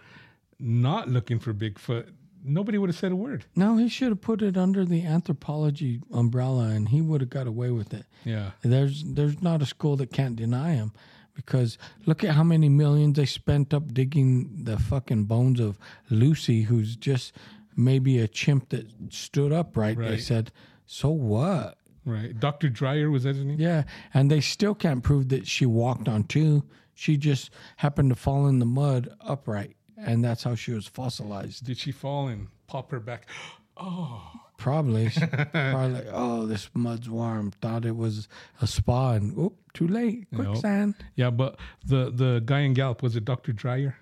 not 0.60 1.10
looking 1.10 1.40
for 1.40 1.54
Bigfoot, 1.54 2.12
nobody 2.44 2.78
would 2.78 2.90
have 2.90 2.98
said 2.98 3.12
a 3.12 3.16
word. 3.16 3.46
No, 3.56 3.78
he 3.78 3.90
should 3.90 4.10
have 4.10 4.22
put 4.22 4.42
it 4.42 4.58
under 4.58 4.86
the 4.86 5.06
anthropology 5.06 6.02
umbrella, 6.14 6.66
and 6.66 6.90
he 6.90 7.02
would 7.02 7.22
have 7.22 7.30
got 7.30 7.48
away 7.48 7.72
with 7.72 7.94
it. 7.94 8.06
Yeah, 8.24 8.52
There's 8.62 9.04
there's 9.04 9.42
not 9.42 9.62
a 9.62 9.66
school 9.66 9.96
that 9.98 10.12
can't 10.12 10.36
deny 10.36 10.74
him 10.74 10.94
because 11.34 11.78
look 12.06 12.24
at 12.24 12.32
how 12.32 12.44
many 12.44 12.70
millions 12.70 13.18
they 13.18 13.26
spent 13.26 13.74
up 13.74 13.94
digging 13.94 14.64
the 14.64 14.80
fucking 14.80 15.26
bones 15.26 15.60
of 15.60 15.78
Lucy, 16.10 16.64
who's 16.64 16.96
just 16.96 17.34
maybe 17.76 18.20
a 18.20 18.28
chimp 18.28 18.70
that 18.70 18.88
stood 19.10 19.52
upright. 19.52 19.98
Right. 19.98 20.12
They 20.12 20.18
said, 20.18 20.52
so 20.86 21.10
what? 21.10 21.78
Right. 22.06 22.40
Dr. 22.40 22.70
Dreyer 22.70 23.10
was 23.10 23.24
that 23.24 23.36
his 23.36 23.46
name? 23.46 23.60
Yeah, 23.60 23.84
and 24.14 24.30
they 24.32 24.42
still 24.42 24.76
can't 24.76 25.04
prove 25.04 25.30
that 25.30 25.48
she 25.48 25.66
walked 25.66 26.08
on 26.08 26.24
two. 26.24 26.64
She 26.94 27.18
just 27.18 27.50
happened 27.78 28.10
to 28.10 28.16
fall 28.16 28.48
in 28.48 28.60
the 28.60 28.66
mud 28.66 29.10
upright, 29.22 29.76
and 29.98 30.24
that's 30.24 30.44
how 30.44 30.56
she 30.56 30.72
was 30.72 30.88
fossilized. 30.88 31.66
Did 31.66 31.78
she 31.78 31.92
fall 31.92 32.28
and 32.28 32.48
pop 32.68 32.92
her 32.92 33.00
back? 33.00 33.28
Oh. 33.78 34.32
Probably, 34.58 35.10
probably 35.52 35.90
like, 35.96 36.08
oh, 36.14 36.46
this 36.46 36.70
mud's 36.74 37.10
warm. 37.10 37.52
Thought 37.52 37.84
it 37.84 37.98
was 37.98 38.30
a 38.62 38.68
spa, 38.68 39.12
and 39.12 39.38
oop, 39.38 39.54
too 39.74 39.86
late. 39.86 40.28
Quicksand. 40.34 40.96
Yeah, 41.16 41.30
but 41.30 41.60
the 41.86 42.10
the 42.10 42.42
guy 42.46 42.62
in 42.62 42.74
Gallup 42.74 43.04
was 43.04 43.18
it 43.18 43.26
Dr. 43.26 43.52
Dreyer? 43.52 43.98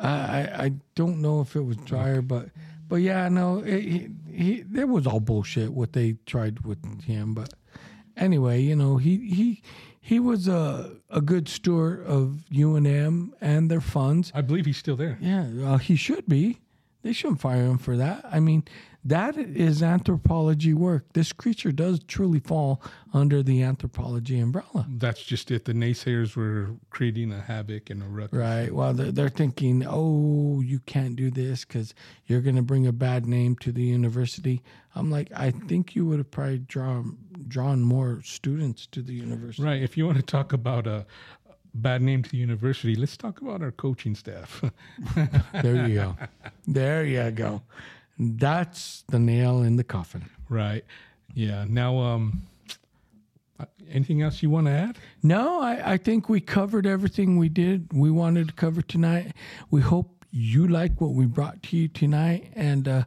I, 0.00 0.08
I 0.08 0.64
I 0.64 0.72
don't 0.96 1.22
know 1.22 1.40
if 1.40 1.54
it 1.54 1.60
was 1.60 1.76
dryer, 1.76 2.20
but 2.20 2.48
but 2.92 3.00
yeah, 3.00 3.26
no, 3.30 3.60
it, 3.60 3.80
he, 3.80 4.08
he 4.30 4.62
there 4.68 4.86
was 4.86 5.06
all 5.06 5.18
bullshit 5.18 5.72
what 5.72 5.94
they 5.94 6.16
tried 6.26 6.66
with 6.66 7.04
him. 7.04 7.32
But 7.32 7.54
anyway, 8.18 8.60
you 8.60 8.76
know, 8.76 8.98
he 8.98 9.16
he 9.30 9.62
he 9.98 10.20
was 10.20 10.46
a 10.46 10.96
a 11.08 11.22
good 11.22 11.48
steward 11.48 12.04
of 12.04 12.44
UNM 12.52 13.30
and 13.40 13.70
their 13.70 13.80
funds. 13.80 14.30
I 14.34 14.42
believe 14.42 14.66
he's 14.66 14.76
still 14.76 14.96
there. 14.96 15.16
Yeah, 15.22 15.48
uh, 15.64 15.78
he 15.78 15.96
should 15.96 16.26
be. 16.28 16.58
They 17.02 17.12
shouldn't 17.12 17.40
fire 17.40 17.64
him 17.64 17.78
for 17.78 17.96
that. 17.96 18.24
I 18.24 18.40
mean, 18.40 18.64
that 19.04 19.36
is 19.36 19.82
anthropology 19.82 20.72
work. 20.72 21.12
This 21.12 21.32
creature 21.32 21.72
does 21.72 21.98
truly 22.04 22.38
fall 22.38 22.80
under 23.12 23.42
the 23.42 23.60
anthropology 23.62 24.38
umbrella. 24.38 24.86
That's 24.88 25.22
just 25.22 25.50
it. 25.50 25.64
The 25.64 25.72
naysayers 25.72 26.36
were 26.36 26.76
creating 26.90 27.32
a 27.32 27.40
havoc 27.40 27.90
and 27.90 28.00
a 28.02 28.06
ruckus. 28.06 28.38
Right. 28.38 28.72
Well, 28.72 28.94
they're, 28.94 29.10
they're 29.10 29.28
thinking, 29.28 29.84
oh, 29.84 30.60
you 30.60 30.78
can't 30.80 31.16
do 31.16 31.32
this 31.32 31.64
because 31.64 31.94
you're 32.26 32.40
going 32.40 32.56
to 32.56 32.62
bring 32.62 32.86
a 32.86 32.92
bad 32.92 33.26
name 33.26 33.56
to 33.56 33.72
the 33.72 33.82
university. 33.82 34.62
I'm 34.94 35.10
like, 35.10 35.32
I 35.34 35.50
think 35.50 35.96
you 35.96 36.06
would 36.06 36.18
have 36.18 36.30
probably 36.30 36.58
drawn 36.58 37.18
drawn 37.48 37.80
more 37.80 38.22
students 38.22 38.86
to 38.86 39.02
the 39.02 39.14
university. 39.14 39.64
Right. 39.64 39.82
If 39.82 39.96
you 39.96 40.06
want 40.06 40.18
to 40.18 40.22
talk 40.22 40.52
about 40.52 40.86
a 40.86 41.06
bad 41.74 42.02
name 42.02 42.22
to 42.22 42.30
the 42.30 42.36
university, 42.36 42.94
let's 42.94 43.16
talk 43.16 43.40
about 43.40 43.62
our 43.62 43.72
coaching 43.72 44.14
staff. 44.14 44.62
There 45.62 45.86
you 45.86 45.94
go. 45.94 46.16
there 46.66 47.04
you 47.04 47.30
go. 47.30 47.62
That's 48.18 49.04
the 49.08 49.18
nail 49.18 49.62
in 49.62 49.76
the 49.76 49.84
coffin. 49.84 50.28
right. 50.48 50.84
Yeah. 51.34 51.64
Now, 51.68 51.96
um, 51.98 52.42
uh, 53.58 53.64
anything 53.90 54.20
else 54.22 54.42
you 54.42 54.50
want 54.50 54.66
to 54.66 54.72
add? 54.72 54.98
No, 55.22 55.60
I, 55.62 55.92
I 55.92 55.96
think 55.96 56.28
we 56.28 56.40
covered 56.40 56.86
everything 56.86 57.38
we 57.38 57.48
did. 57.48 57.88
We 57.92 58.10
wanted 58.10 58.48
to 58.48 58.54
cover 58.54 58.82
tonight. 58.82 59.32
We 59.70 59.80
hope 59.80 60.26
you 60.30 60.66
like 60.68 61.00
what 61.00 61.12
we 61.12 61.26
brought 61.26 61.62
to 61.64 61.76
you 61.76 61.88
tonight. 61.88 62.50
And 62.54 62.86
uh, 62.88 63.04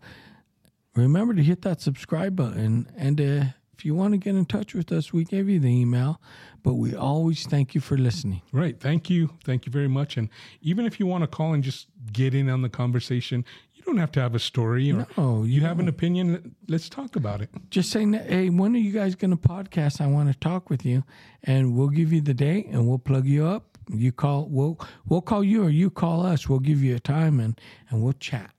remember 0.95 1.33
to 1.35 1.43
hit 1.43 1.61
that 1.63 1.81
subscribe 1.81 2.35
button. 2.35 2.87
And 2.97 3.21
uh, 3.21 3.43
you 3.85 3.95
want 3.95 4.13
to 4.13 4.17
get 4.17 4.35
in 4.35 4.45
touch 4.45 4.73
with 4.73 4.91
us, 4.91 5.13
we 5.13 5.23
gave 5.23 5.47
you 5.49 5.59
the 5.59 5.69
email. 5.69 6.19
But 6.63 6.73
we 6.73 6.95
always 6.95 7.45
thank 7.45 7.75
you 7.75 7.81
for 7.81 7.97
listening. 7.97 8.41
Right. 8.51 8.79
Thank 8.79 9.09
you. 9.09 9.29
Thank 9.43 9.65
you 9.65 9.71
very 9.71 9.87
much. 9.87 10.17
And 10.17 10.29
even 10.61 10.85
if 10.85 10.99
you 10.99 11.05
want 11.05 11.23
to 11.23 11.27
call 11.27 11.53
and 11.53 11.63
just 11.63 11.87
get 12.11 12.33
in 12.33 12.49
on 12.49 12.61
the 12.63 12.69
conversation, 12.69 13.45
you 13.75 13.83
don't 13.83 13.97
have 13.97 14.11
to 14.13 14.19
have 14.21 14.33
a 14.33 14.39
story 14.39 14.91
or 14.91 15.05
No, 15.15 15.43
you 15.43 15.61
have 15.61 15.79
an 15.79 15.87
opinion. 15.87 16.55
Let's 16.67 16.89
talk 16.89 17.15
about 17.15 17.41
it. 17.41 17.49
just 17.69 17.91
saying 17.91 18.11
that 18.11 18.27
hey 18.27 18.49
when 18.49 18.75
are 18.75 18.79
you 18.79 18.91
guys 18.91 19.13
going 19.13 19.29
to 19.31 19.37
podcast 19.37 20.01
i 20.01 20.07
want 20.07 20.31
to 20.31 20.37
talk 20.39 20.69
with 20.71 20.83
you 20.83 21.03
and 21.43 21.75
we'll 21.77 21.89
give 21.89 22.11
you 22.11 22.19
the 22.21 22.33
date 22.33 22.65
and 22.67 22.87
we'll 22.87 22.97
plug 22.97 23.25
you 23.27 23.45
up 23.45 23.77
you 23.93 24.11
call 24.11 24.47
we'll 24.49 24.79
we'll 25.07 25.21
call 25.21 25.43
you 25.43 25.63
or 25.63 25.69
you 25.69 25.91
call 25.91 26.25
us 26.25 26.49
we'll 26.49 26.59
give 26.59 26.81
you 26.81 26.95
a 26.95 26.99
time 26.99 27.39
and 27.39 27.61
and 27.91 28.01
we'll 28.01 28.13
chat 28.13 28.49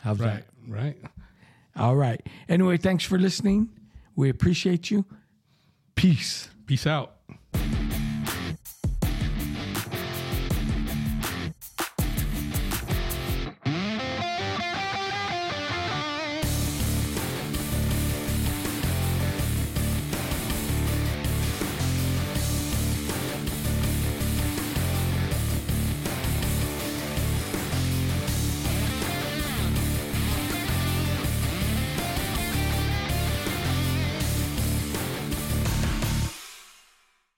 how's 0.00 0.20
Right, 0.20 0.44
right. 0.68 1.00
that 1.02 1.10
all 1.82 1.96
right 1.96 2.20
anyway 2.48 2.76
thanks 2.76 3.02
for 3.04 3.18
listening 3.18 3.70
we 4.16 4.28
appreciate 4.28 4.90
you 4.90 5.04
peace 5.94 6.48
Peace 6.66 6.86
out. 6.86 7.15